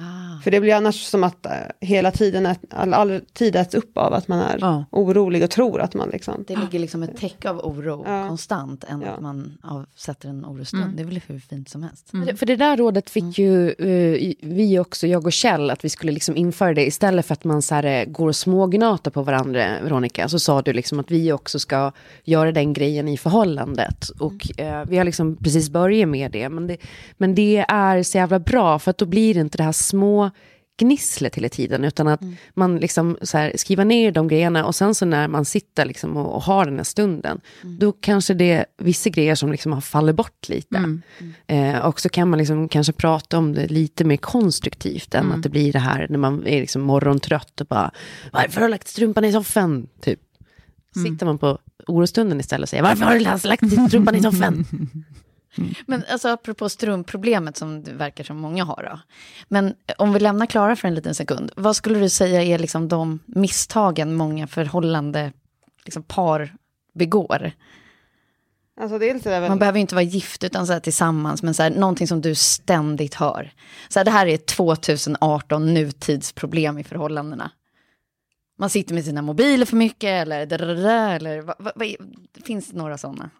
[0.00, 0.40] Ah.
[0.44, 3.98] För det blir annars som att eh, hela tiden, ät, all, all tid äts upp
[3.98, 4.84] av att man är Ja.
[4.90, 6.44] orolig och tror att man liksom...
[6.48, 8.28] Det ligger liksom ett täcke av oro Ja.
[8.28, 9.08] konstant än Ja.
[9.10, 10.96] att man avsätter en orostund.
[10.96, 12.10] Det är väl hur fint som helst.
[12.38, 16.12] För det där rådet fick ju eh, vi också, jag och Kjell, att vi skulle
[16.12, 19.66] liksom införa det istället för att man så här, eh, går och smågnatar på varandra,
[19.82, 21.92] Veronica, så sa du liksom att vi också ska
[22.24, 24.08] göra den grejen i förhållandet.
[24.18, 26.76] Och eh, vi har liksom precis börjat med det men, det,
[27.16, 30.30] men det är så jävla bra för att då blir det inte det här små
[30.78, 32.20] gnisslet hela tiden, utan att
[32.54, 36.16] man liksom så här, skriver ner de grejerna och sen så när man sitter liksom
[36.16, 39.80] och, och har den här stunden, då kanske det är vissa grejer som liksom har
[39.80, 41.00] fallit bort lite.
[41.46, 45.42] Eh, och så kan man liksom kanske prata om det lite mer konstruktivt än att
[45.42, 47.90] det blir det här när man är liksom morgontrött och bara,
[48.32, 49.86] varför har du lagt strumpan i soffan?
[50.00, 50.20] Typ.
[51.04, 54.64] Sitter man på orostunden istället och säger, varför har du lagt strumpan i soffan?
[55.86, 59.00] Men alltså apropå strumpproblemet som det verkar som många har då.
[59.48, 61.52] Men om vi lämnar Klara för en liten sekund.
[61.56, 65.32] Vad skulle du säga är liksom de misstagen många förhållande
[65.84, 66.54] liksom par
[66.94, 67.52] begår?
[68.80, 69.48] Alltså väl...
[69.48, 72.20] Man behöver ju inte vara gift utan så här tillsammans, men så här, någonting som
[72.20, 73.52] du ständigt hör.
[73.88, 77.50] Så här, det här är ett 2018 nutidsproblem i förhållandena.
[78.58, 80.62] Man sitter med sina mobiler för mycket eller,
[81.16, 81.88] eller vad, vad, vad,
[82.44, 83.30] finns det några sådana?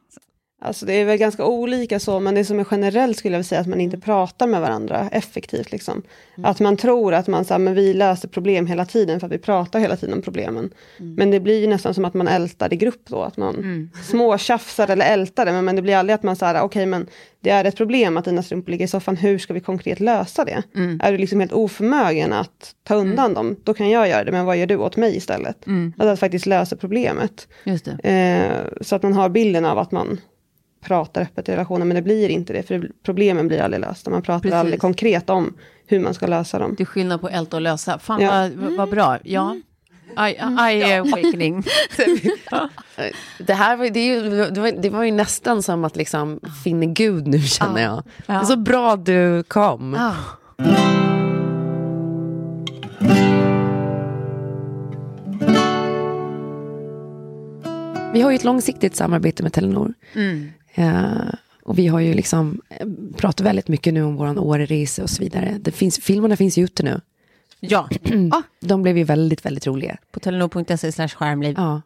[0.61, 3.61] Alltså det är väl ganska olika så, men det som är generellt skulle jag säga
[3.61, 5.73] att man inte pratar med varandra effektivt.
[5.73, 6.03] Liksom.
[6.43, 9.33] Att man tror att man, så här, men vi löser problem hela tiden för att
[9.33, 10.71] vi pratar hela tiden om problemen.
[10.99, 13.55] Men det blir ju nästan som att man ältar i grupp då, att man
[14.05, 17.07] småtjafsar eller ältar det, men, men det blir aldrig att man säger okej men
[17.41, 20.45] det är ett problem att dina strumpor ligger i soffan, hur ska vi konkret lösa
[20.45, 20.63] det?
[21.03, 24.45] Är du liksom helt oförmögen att ta undan dem, då kan jag göra det, men
[24.47, 25.65] vad gör du åt mig istället?
[25.99, 27.49] Alltså att faktiskt lösa problemet.
[28.05, 30.21] Eh, så att man har bilden av att man
[30.81, 34.11] pratar öppet i relationen, men det blir inte det, för problemen blir aldrig lösta.
[34.11, 34.55] Man pratar Precis.
[34.55, 35.55] aldrig konkret om
[35.87, 36.75] hur man ska lösa dem.
[36.79, 37.99] Det är skillnad på älta och lösa.
[37.99, 38.51] Fan Ja.
[38.57, 39.19] vad, vad, bra.
[39.25, 39.57] Ja.
[40.29, 40.31] I,
[40.77, 41.63] I awakening.
[43.39, 46.41] Det här var, det, är ju, det, var, det var ju nästan som att liksom
[46.65, 48.03] finna Gud nu känner jag.
[48.27, 49.95] Det är så bra du kom.
[49.95, 50.15] Ah.
[58.13, 59.95] Vi har ju ett långsiktigt samarbete med Telenor.
[60.79, 65.11] Eh, och vi har ju liksom eh, pratat väldigt mycket nu om våran Åreresa och
[65.11, 65.57] så vidare.
[65.61, 67.01] Det finns, filmerna finns ju ute nu.
[67.61, 67.89] Ja,
[68.61, 69.97] De blev ju väldigt, väldigt roliga.
[70.11, 71.55] på telenor.se slash skärmliv.
[71.59, 71.83] Ja.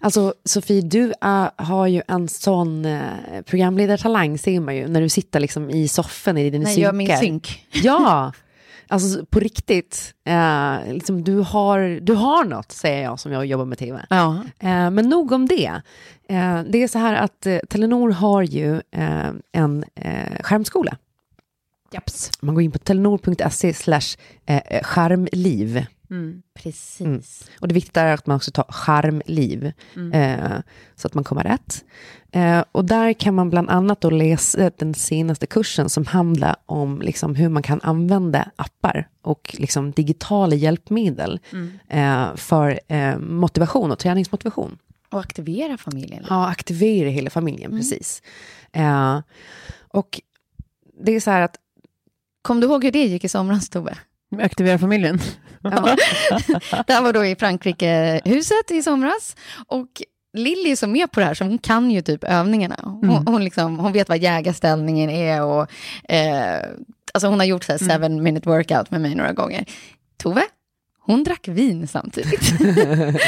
[0.00, 3.00] Alltså Sofie, du är, har ju en sån eh,
[3.46, 6.92] programledartalang ser man ju när du sitter liksom i soffan i din När jag gör
[6.92, 7.20] min synkar.
[7.20, 7.66] synk.
[7.72, 8.32] Ja,
[8.88, 10.14] alltså på riktigt.
[10.24, 14.06] Eh, liksom, du, har, du har något, säger jag som jag jobbar med tv.
[14.10, 14.42] Ja.
[14.58, 15.82] Eh, men nog om det.
[16.28, 20.96] Eh, det är så här att eh, Telenor har ju eh, en eh, skärmskola.
[21.92, 22.30] Japs.
[22.40, 24.16] Man går in på telenor.se slash
[26.08, 26.42] skärmliv.
[26.54, 27.50] Precis.
[27.60, 29.72] Och det viktiga är att man också tar skärmliv,
[30.12, 30.58] eh,
[30.96, 31.84] så att man kommer rätt.
[32.32, 37.02] Eh, och där kan man bland annat då läsa den senaste kursen som handlar om
[37.02, 41.40] liksom hur man kan använda appar och liksom digitala hjälpmedel
[41.88, 44.78] eh, för eh, motivation och träningsmotivation.
[45.10, 46.24] Och aktivera familjen.
[46.28, 48.22] Ja, aktivera hela familjen, precis.
[48.72, 49.20] Eh,
[49.88, 50.20] och
[51.04, 51.56] det är så här att
[52.42, 53.98] Kom du ihåg hur det gick i somras, Tove?
[54.38, 55.20] Aktivera familjen.
[55.70, 55.96] Ja.
[56.86, 59.36] det här var då i Frankrike-huset i somras.
[59.66, 59.88] Och
[60.36, 62.76] Lilly som är på det här, så hon kan ju typ övningarna.
[62.82, 65.66] Hon, hon, liksom, hon vet vad jägarställningen är och
[66.12, 66.60] eh,
[67.14, 69.64] alltså hon har gjort så här seven minute workout med mig några gånger.
[70.22, 70.42] Tove,
[70.98, 72.52] hon drack vin samtidigt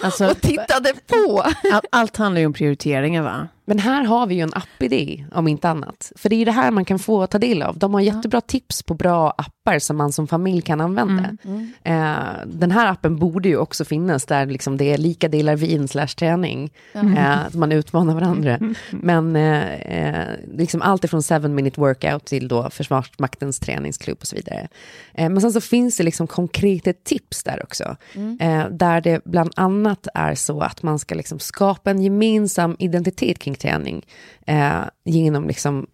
[0.02, 1.44] Alltså, och tittade på.
[1.72, 3.48] all, allt handlar ju om prioriteringar va?
[3.68, 6.12] Men här har vi ju en app-idé, om inte annat.
[6.16, 7.78] För det är ju det här man kan få ta del av.
[7.78, 11.36] De har jättebra tips på bra appar som man som familj kan använda.
[11.82, 15.88] Eh, den här appen borde ju också finnas där liksom det är lika delar vin
[15.88, 16.70] slash träning.
[16.92, 18.58] Eh, att man utmanar varandra.
[18.90, 24.36] Men eh, eh, liksom allt ifrån 7 minute workout till då Försvarsmaktens träningsklubb och så
[24.36, 24.68] vidare.
[25.14, 27.96] Eh, men sen så finns det liksom konkreta tips där också.
[28.40, 33.38] Eh, där det bland annat är så att man ska liksom skapa en gemensam identitet
[33.38, 34.06] kring träning.
[34.46, 35.86] Eh, genom liksom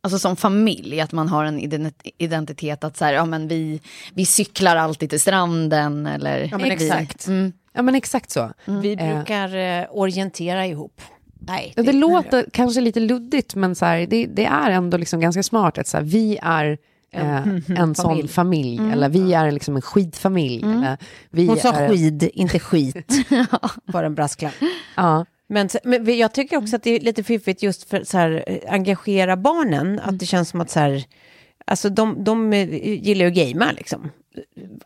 [0.00, 3.80] Alltså som familj, att man har en ident- identitet att så här, ja men vi,
[4.14, 6.48] vi cyklar alltid till stranden eller...
[6.50, 7.26] Ja, men vi- exakt.
[7.26, 7.52] Mm.
[7.72, 8.52] Ja men exakt så.
[8.64, 9.14] Vi Eh.
[9.14, 11.00] brukar eh, orientera ihop.
[11.40, 15.20] Nej, Ja, det låter kanske lite luddigt men så här, det, det är ändå liksom
[15.20, 16.78] ganska smart att så här, vi är
[17.12, 17.46] eh,
[17.80, 20.62] en sån familj, eller vi är liksom en skitfamilj.
[20.62, 20.96] Eller,
[21.30, 23.12] vi Hon sa är, skid, inte skit.
[23.84, 24.54] Var en brasklapp.
[24.96, 28.18] Ja, Men, men jag tycker också att det är lite fiffigt just för att så
[28.18, 29.86] här, eh, engagera barnen.
[29.86, 30.00] Mm.
[30.04, 31.04] Att det känns som att så här,
[31.64, 34.10] alltså de, de eh, gillar ju att gamea liksom.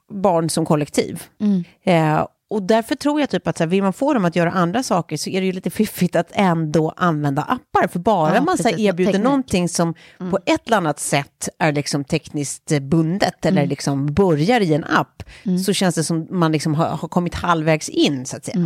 [0.09, 1.23] Barn som kollektiv.
[1.41, 1.65] Mm.
[1.83, 4.51] Eh, och därför tror jag typ att så här, vill man få dem att göra
[4.51, 7.89] andra saker så är det ju lite fiffigt att ändå använda appar.
[7.89, 9.25] För bara Ja, man så här, erbjuder teknik.
[9.25, 9.95] någonting som
[10.31, 15.23] på ett eller annat sätt är liksom tekniskt bundet eller liksom börjar i en app
[15.67, 18.57] så känns det som man liksom har, har kommit halvvägs in så att säga.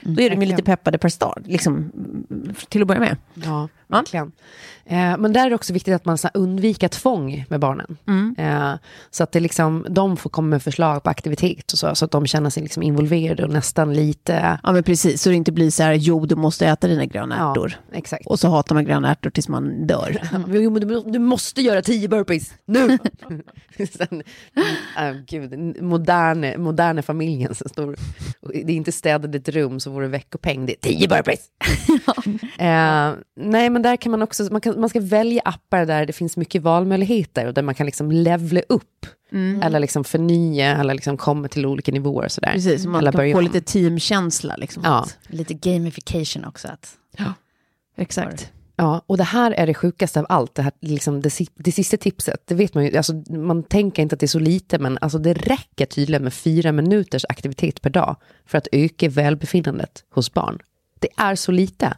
[0.00, 3.16] Då är de ju lite peppade per start, liksom, mm, till att börja med.
[3.34, 4.32] Ja, verkligen.
[4.84, 7.96] Eh, men där är det också viktigt att man så undviker tvång med barnen.
[8.38, 8.74] Eh,
[9.10, 12.10] så att det liksom, de får komma med förslag på aktivitet och så, så att
[12.10, 14.58] de känner sig liksom involverade och nästan lite...
[14.62, 17.36] Ja men precis, så det inte blir så här, jo du måste äta dina gröna
[17.38, 17.72] Ja, ärtor.
[17.92, 18.26] exakt.
[18.26, 20.22] Och så hatar man gröna ärtor tills man dör.
[20.48, 22.98] Jo, men Du, du måste göra tio burpees nu!
[23.90, 24.22] Sen,
[24.98, 27.96] äh, gud, moderna, moderna familjen som står...
[28.42, 31.40] Det är inte städat ett rum så vore veckopeng, det är tio burpees!
[32.58, 34.48] eh, nej, men där kan man också...
[34.50, 37.86] Man, kan, man ska välja appar där det finns mycket valmöjligheter och där man kan
[37.86, 39.06] liksom levla upp.
[39.62, 42.28] Eller liksom förnya, eller liksom komma till olika nivåer.
[42.28, 42.52] Sådär.
[42.52, 43.44] Precis, man eller kan få om.
[43.44, 44.56] lite teamkänsla.
[44.56, 44.82] Liksom.
[44.84, 45.06] Ja.
[45.28, 46.68] Lite gamification också.
[46.68, 46.96] Att,
[47.96, 48.52] Exakt.
[48.76, 51.96] Ja, och det här är det sjukaste av allt, det, här, liksom det, det sista
[51.96, 52.42] tipset.
[52.46, 55.18] Det vet man ju, alltså, man tänker inte att det är så lite, men alltså,
[55.18, 58.16] det räcker tydligen med fyra minuters aktivitet per dag
[58.46, 60.58] för att öka välbefinnandet hos barn.
[60.98, 61.96] Det är så lite.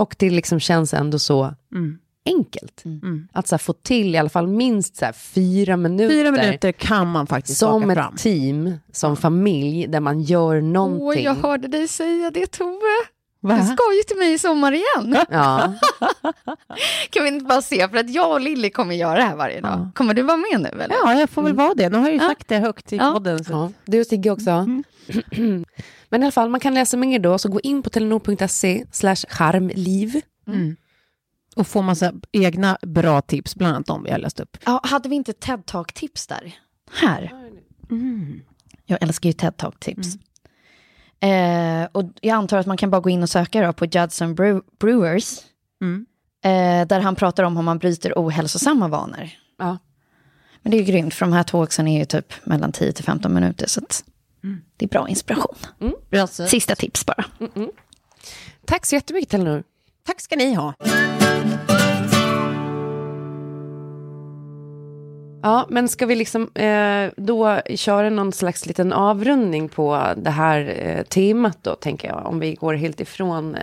[0.00, 1.54] Och det liksom känns ändå så
[2.26, 2.84] enkelt.
[3.32, 6.14] Att så här, få till i alla fall minst så här, fyra minuter.
[6.14, 8.16] Fyra minuter kan man faktiskt Som ett fram.
[8.16, 11.06] team, som familj, där man gör någonting.
[11.06, 12.80] Åh, jag hörde dig säga det Tove.
[13.46, 13.54] Va?
[13.56, 15.16] Du ska ju till mig i sommar igen.
[15.30, 15.74] Ja.
[17.10, 19.60] Kan vi inte bara se, för att jag och Lilly kommer göra det här varje
[19.60, 19.90] dag.
[19.94, 20.96] Kommer du vara med nu eller?
[21.04, 21.88] Ja, jag får väl vara det.
[21.88, 23.12] Nu har jag ju sagt det högt i Ja.
[23.12, 23.44] podden.
[23.44, 23.52] Så.
[23.52, 24.66] Ja, du och Sigge också.
[26.08, 29.16] Men i alla fall, man kan läsa mer då, så gå in på telenor.se slash
[29.28, 30.20] charmliv.
[31.56, 34.56] Och få massa egna bra tips, bland annat de vi har läst upp.
[34.64, 36.54] Ja, hade vi inte TED Talk-tips där?
[36.92, 37.32] Här.
[38.86, 40.06] Jag älskar ju TED Talk-tips.
[41.20, 44.34] Eh, och jag antar att man kan bara gå in och söka då på Judson
[44.36, 45.38] Brew- Brewers.
[46.44, 49.28] Eh, där han pratar om hur man bryter ohälsosamma vanor.
[49.58, 49.78] Ja.
[50.62, 53.04] Men det är ju grymt, för de här talksen är ju typ mellan 10 till
[53.04, 53.66] 15 minuter.
[53.66, 54.04] Så att
[54.76, 55.56] det är bra inspiration.
[56.20, 57.24] Alltså, Sista tips bara.
[58.64, 59.62] Tack så jättemycket Telenor.
[60.06, 60.74] tack ska ni ha.
[65.46, 70.74] Ja, men ska vi liksom eh, då köra någon slags liten avrundning på det här
[70.78, 73.62] eh, temat då, tänker jag, om vi går helt ifrån eh,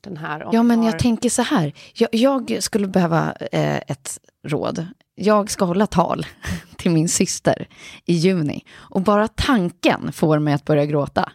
[0.00, 0.48] den här.
[0.52, 1.72] Ja, men har- jag tänker så här.
[1.94, 4.86] Jag, jag skulle behöva eh, ett råd.
[5.14, 6.26] Jag ska hålla tal
[6.76, 7.68] till min syster
[8.06, 8.64] i juni.
[8.76, 11.32] Och bara tanken får mig att börja gråta.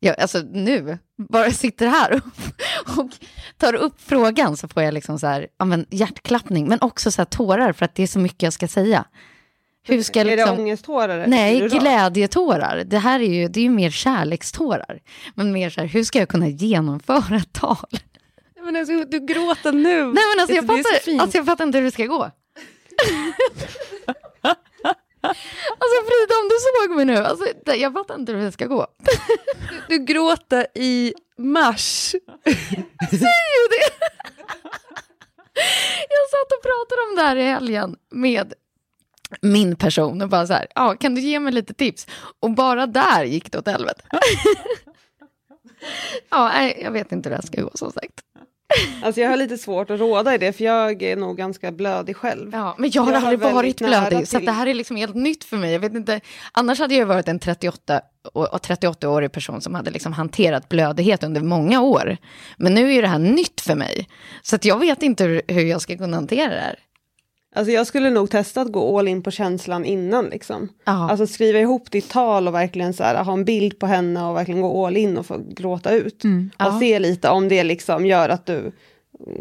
[0.00, 3.10] Jag, alltså nu, bara sitter här och, och
[3.58, 7.20] tar upp frågan så får jag liksom så här, ja, men hjärtklappning, men också så
[7.20, 9.04] här tårar för att det är så mycket jag ska säga.
[9.86, 10.58] Hur ska Är det liksom...
[10.58, 11.08] ångesttårar?
[11.08, 11.26] eller?
[11.26, 12.84] Nej, glädjetårar.
[12.86, 15.00] Det här är ju, det är ju mer kärlekstårar.
[15.34, 17.76] Men mer så här, hur ska jag kunna genomföra ett tal?
[18.64, 20.04] Men alltså, du gråter nu.
[20.04, 22.22] Nej men alltså jag, Det fattar, alltså jag fattar inte hur det ska gå.
[25.78, 25.96] alltså
[26.54, 28.86] du såg mig nu, alltså, jag fattar inte hur det ska gå.
[29.88, 32.14] Du gråter i mars.
[33.10, 33.94] Säg ju det!
[36.08, 38.54] jag satt och pratade om det här i helgen med
[39.40, 42.06] min person och bara så här, ja, kan du ge mig lite tips?
[42.40, 44.02] Och bara där gick det åt helvete.
[46.30, 48.20] ja, jag vet inte hur det här ska gå som sagt.
[49.02, 52.16] Alltså jag har lite svårt att råda i det, för jag är nog ganska blödig
[52.16, 52.50] själv.
[52.52, 55.44] Ja, men jag har Jag aldrig varit blödig, så det här är liksom helt nytt
[55.44, 55.72] för mig.
[55.72, 56.20] Jag vet inte,
[56.52, 58.00] annars hade jag varit en 38
[58.32, 62.16] och, och 38-årig person som hade liksom hanterat blödighet under många år.
[62.56, 64.08] Men nu är det här nytt för mig,
[64.42, 66.78] så jag vet inte hur jag ska kunna hantera det här.
[67.56, 70.24] Alltså jag skulle nog testa att gå all in på känslan innan.
[70.26, 70.68] Liksom.
[71.10, 74.36] Alltså skriva ihop ditt tal och verkligen så här, ha en bild på henne och
[74.36, 76.24] verkligen gå all in och få gråta ut.
[76.24, 76.78] Och Ja.
[76.80, 78.72] se lite om det liksom gör att du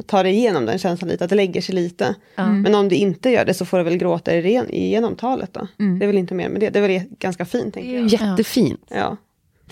[0.06, 2.16] tar dig igenom den känslan lite, att det lägger sig lite.
[2.64, 5.68] Men om du inte gör det så får du väl gråta igen- igenom talet då.
[6.00, 8.08] Det är väl inte mer med det, det är väl ganska fint tänker jag.
[8.08, 8.82] jättefint.
[8.90, 9.18] Ja.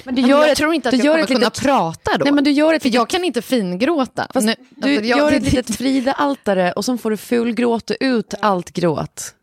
[0.03, 1.61] Men du Men gör jag ett- tror inte att du jag gör kommer kunna litet-
[1.63, 2.23] prata då.
[2.25, 4.27] Nej, men du gör ett för jag kan inte fingråta.
[4.33, 7.93] Fast Nu- du alltså, jag- gör det- ett litet Frida-altare och så får du fulgråta
[7.99, 9.33] ut allt gråt.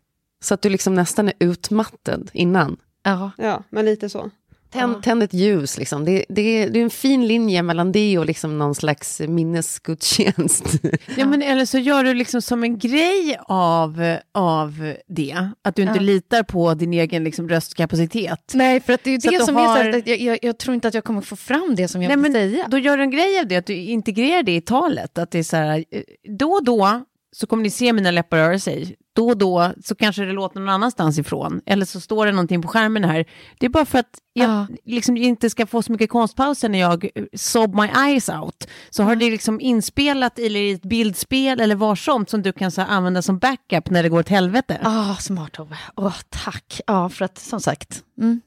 [0.43, 2.77] Så att du liksom nästan är utmattad innan.
[3.03, 3.31] Ja.
[3.37, 4.29] ja, men lite så.
[4.71, 6.05] Tänd, tänd ett ljus, liksom.
[6.05, 10.63] det, det, det är en fin linje mellan det och liksom någon slags minnesgudstjänst.
[11.17, 15.49] Ja, men eller så gör du liksom som en grej av, av det.
[15.63, 16.01] Att du inte Ja.
[16.01, 18.51] litar på din egen liksom, röstkapacitet.
[18.53, 20.39] Nej, för att det är ju Så det som har- är så att jag, jag,
[20.41, 22.67] jag tror inte att jag kommer få fram det som jag Nej, vill men säga.
[22.67, 25.17] Då gör du en grej av det, att du integrerar det i talet.
[25.17, 26.01] Att det är så här, eh,
[26.37, 27.01] då och då
[27.31, 28.95] så kommer ni se mina läppar röra sig.
[29.19, 31.61] Då och då så kanske det låter någon annanstans ifrån.
[31.65, 33.25] Eller så står det någonting på skärmen här.
[33.59, 34.67] Det är bara för att jag Ja.
[34.85, 38.67] liksom inte ska få så mycket konstpauser när jag eh, sob my eyes out.
[38.89, 42.71] Så har det liksom inspelat eller i ett bildspel eller var sånt som du kan
[42.71, 44.79] så använda som backup när det går åt helvete.
[44.83, 45.77] Ah, smart Tove.
[45.95, 46.81] Åh, tack.
[46.87, 48.03] Ja, för att som sagt.
[48.21, 48.41] Mm.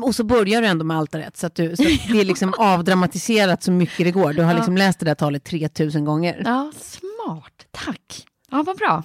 [0.00, 2.24] Och så börjar du ändå med allt rätt, så att, du, så att det är
[2.32, 4.32] liksom avdramatiserat så mycket det går.
[4.32, 6.42] Du har liksom läst det där talet 3000 gånger.
[6.44, 7.66] Ja, smart.
[7.70, 8.26] Tack.
[8.50, 9.02] Ja, vad bra.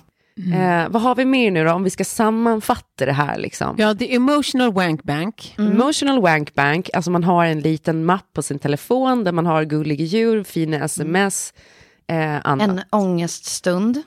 [0.53, 3.75] Eh, vad har vi mer nu då, om vi ska sammanfatta det här liksom?
[3.79, 5.55] Ja, the emotional wank bank.
[5.57, 9.63] Emotional wank bank, alltså man har en liten mapp på sin telefon där man har
[9.63, 11.53] gulliga djur, fina sms,
[12.07, 12.69] eh, annat.
[12.69, 14.01] En ångeststund.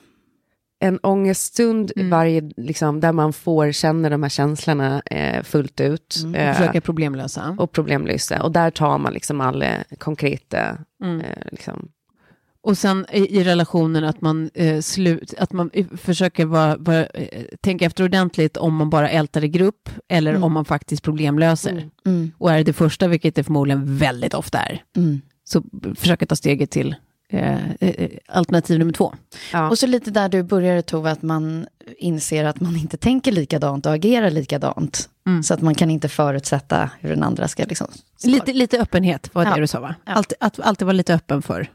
[0.79, 6.15] en ångeststund varje, liksom, där man får känna de här känslorna eh, fullt ut.
[6.35, 7.55] Eh, Försöka problemlösa.
[7.59, 8.43] och problemlösa.
[8.43, 9.67] Och där tar man liksom alla
[9.99, 10.69] konkreta...
[11.03, 11.89] Eh, liksom.
[12.65, 17.43] Och sen i, i relationen att man, eh, slut, att man försöker vara, vara, eh,
[17.61, 21.89] tänka efter ordentligt om man bara ältar i grupp eller om man faktiskt problemlöser.
[22.05, 22.31] Mm.
[22.37, 25.21] Och är det det första, vilket det förmodligen väldigt ofta är, Mm.
[25.43, 25.63] så
[25.95, 26.95] försöka ta steget till
[27.29, 29.13] eh, eh, alternativ nummer två.
[29.53, 29.69] Ja.
[29.69, 33.85] Och så lite där du började Tove, att man inser att man inte tänker likadant
[33.85, 35.09] och agerar likadant.
[35.43, 37.87] Så att man kan inte förutsätta hur den andra ska liksom...
[38.23, 39.57] Lite, lite öppenhet var det Ja.
[39.57, 39.95] du sa va?
[40.05, 40.11] Ja.
[40.13, 41.67] Alltid, att alltid vara lite öppen för.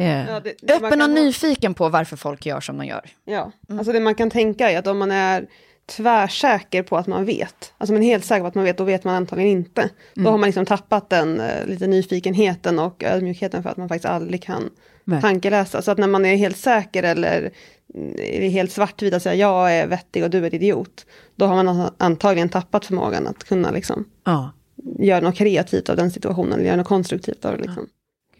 [0.00, 3.10] Eh, Ja, det- det Öppen och nyfiken på varför folk gör som de gör.
[3.24, 5.46] Ja, alltså det man kan tänka är att om man är
[5.86, 8.84] tvärsäker på att man vet, alltså man är helt säker på att man vet, då
[8.84, 9.88] vet man antagligen inte.
[10.14, 14.04] Då har man liksom tappat den eh, lite nyfikenheten och ödmjukheten för att man faktiskt
[14.12, 14.70] aldrig kan
[15.04, 15.20] Nej.
[15.20, 15.82] tankeläsa.
[15.82, 17.50] Så att när man är helt säker eller
[17.94, 21.62] mm, är helt svartvit att säga jag är vettig och du är idiot, då har
[21.64, 24.52] man antagligen tappat förmågan att kunna liksom ja.
[24.98, 27.62] göra något kreativt av den situationen, eller göra något konstruktivt av det.
[27.62, 27.86] Liksom.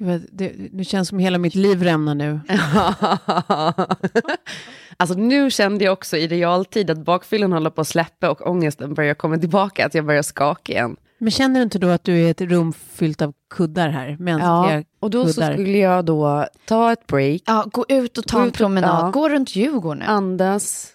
[0.00, 2.40] Gud, Det, det känns som hela mitt liv rämnar nu.
[4.96, 8.94] alltså nu kände jag också i realtid att bakfyllan håller på att släppa och ångesten
[8.94, 10.96] börjar komma tillbaka, att jag börjar skaka igen.
[11.18, 14.16] Men känner du inte då att du är i ett rum fyllt av kuddar här?
[14.20, 15.52] Mänskliga Ja, och då så kuddar.
[15.52, 19.06] skulle jag då ta ett break, Ja, gå ut och ta Gå en promenad.
[19.06, 19.10] ja.
[19.10, 20.02] Gå runt Djurgården.
[20.02, 20.88] andas.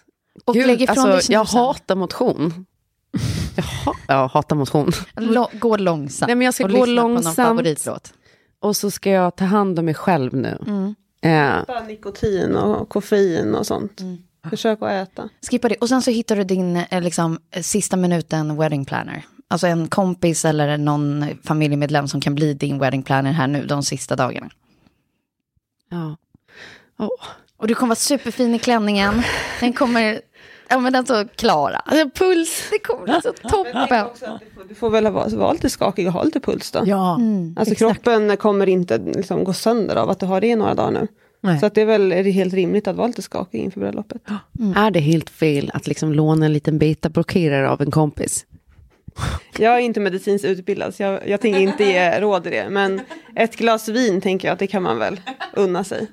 [0.44, 1.60] Och Gud, lägg ifrån dig alltså, jag snusen.
[1.60, 2.66] hatar motion.
[3.56, 4.90] Jag, ha, jag hatar motion.
[5.16, 6.26] Lo- gå långsamt.
[6.28, 7.36] Nej, men jag ska och gå lyssna på någon långsamt.
[7.36, 8.12] favoritlåt.
[8.60, 10.58] Och så ska jag ta hand om mig själv nu.
[10.66, 10.94] Mm.
[11.20, 14.00] Eh, Bara nikotin och koffein och sånt.
[14.50, 15.28] Försök att äta.
[15.50, 15.74] Skippa det.
[15.76, 19.24] Och sen så hittar du din eh, liksom, eh, sista minuten wedding planner.
[19.48, 23.82] Alltså en kompis eller någon familjemedlem som kan bli din wedding planner här nu de
[23.82, 24.50] sista dagarna.
[25.90, 26.16] ja.
[26.98, 27.08] Åh.
[27.56, 29.22] Och du kommer vara superfin i klänningen.
[29.60, 30.20] Den kommer,
[30.68, 31.76] ja men den så klara.
[31.76, 32.68] Alltså, puls.
[32.70, 34.06] Det kommer bli så toppen.
[34.68, 36.82] Du får väl vara, vara lite skakig och ha lite puls då.
[36.86, 37.20] Ja,
[37.56, 37.78] Alltså exakt.
[37.78, 41.08] kroppen kommer inte liksom gå sönder av att du har det i några dagar nu.
[41.40, 41.60] Nej.
[41.60, 44.22] Så att det är väl är det helt rimligt att vara lite skakig inför bröllopet.
[44.76, 48.46] Är det helt fel att liksom låna en liten betablockerare av en kompis?
[49.58, 52.68] Jag är inte medicinskt utbildad så jag, jag tänker inte ge råd i det.
[52.70, 53.00] Men
[53.36, 55.20] ett glas vin tänker jag att det kan man väl
[55.52, 56.06] unna sig.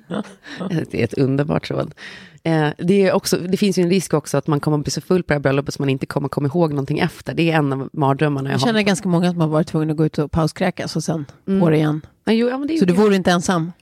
[0.90, 1.94] Det är ett underbart råd.
[2.42, 4.90] Eh, det, är också, det finns ju en risk också att man kommer att bli
[4.90, 7.34] så full på det här bröllopet så man inte kommer komma ihåg någonting efter.
[7.34, 8.80] Det är en av mardrömmarna jag, Jag känner har.
[8.82, 11.24] ganska många som har varit tvungna att gå ut och pauskräkas och sen
[11.60, 12.06] på det igen.
[12.24, 13.72] Ja, jo, ja, men det är Så du vore inte ensam?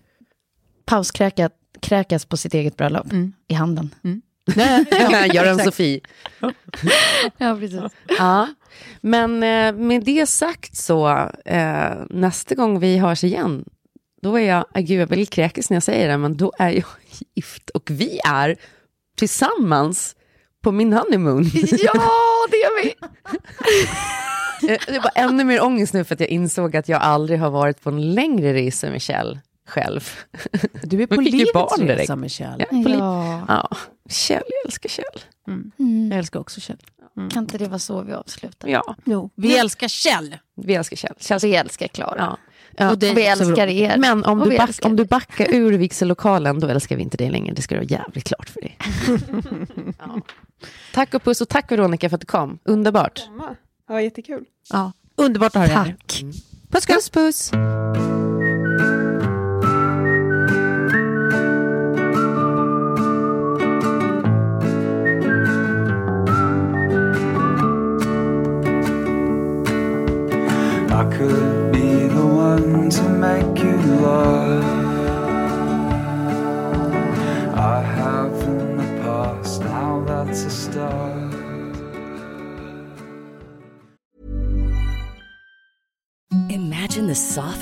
[0.84, 3.06] Pauskräkas kräkas på sitt eget bröllop.
[3.48, 3.94] I handen.
[4.56, 6.00] Nej, Gör en Sofie.
[7.38, 7.80] Ja, precis.
[8.18, 8.48] Ja,
[9.00, 11.08] men eh, med det sagt så,
[11.44, 13.64] eh, nästa gång vi hörs igen,
[14.22, 16.70] då är jag, äh, gud jag blir kräkis när jag säger det, men då är
[16.70, 16.84] jag
[17.34, 18.56] gift och vi är
[19.16, 20.16] tillsammans
[20.62, 21.44] på min honeymoon.
[21.54, 22.94] Ja, det är vi.
[24.68, 27.50] Eh, det var ännu mer ångest nu för att jag insåg att jag aldrig har
[27.50, 30.10] varit på en längre resa med Kjell själv.
[30.82, 32.00] Du är på livets barn direkt.
[32.00, 32.64] resa med Kjell.
[32.70, 33.44] Ja, Ja.
[33.48, 33.68] ja,
[34.10, 35.20] Kjell, jag älskar Kjell.
[36.10, 36.78] Jag älskar också Kjell.
[37.14, 38.68] Kan inte det vara så vi avslutar?
[38.68, 40.36] Ja, Jo, vi älskar Kjell.
[40.56, 41.14] vi älskar Kjell.
[41.18, 42.14] Kjell Vi älskar Klara.
[42.18, 42.38] ja.
[42.76, 43.96] Ja, Och, vi älskar er.
[43.96, 47.02] Men om Och du, vi back, älskar om du backar ur vigsellokalen, då älskar vi
[47.02, 47.54] inte dig längre.
[47.54, 48.78] Det ska du ha jävligt klart för dig.
[49.98, 50.20] ja.
[50.94, 52.58] Tack och puss och tack Veronica för att du kom.
[52.64, 53.22] Underbart.
[53.88, 54.44] Ja, jättekul.
[54.70, 54.92] Ja.
[55.16, 55.84] Underbart att ha dig här.
[55.84, 56.22] Tack.
[56.70, 57.52] Puss, puss, puss.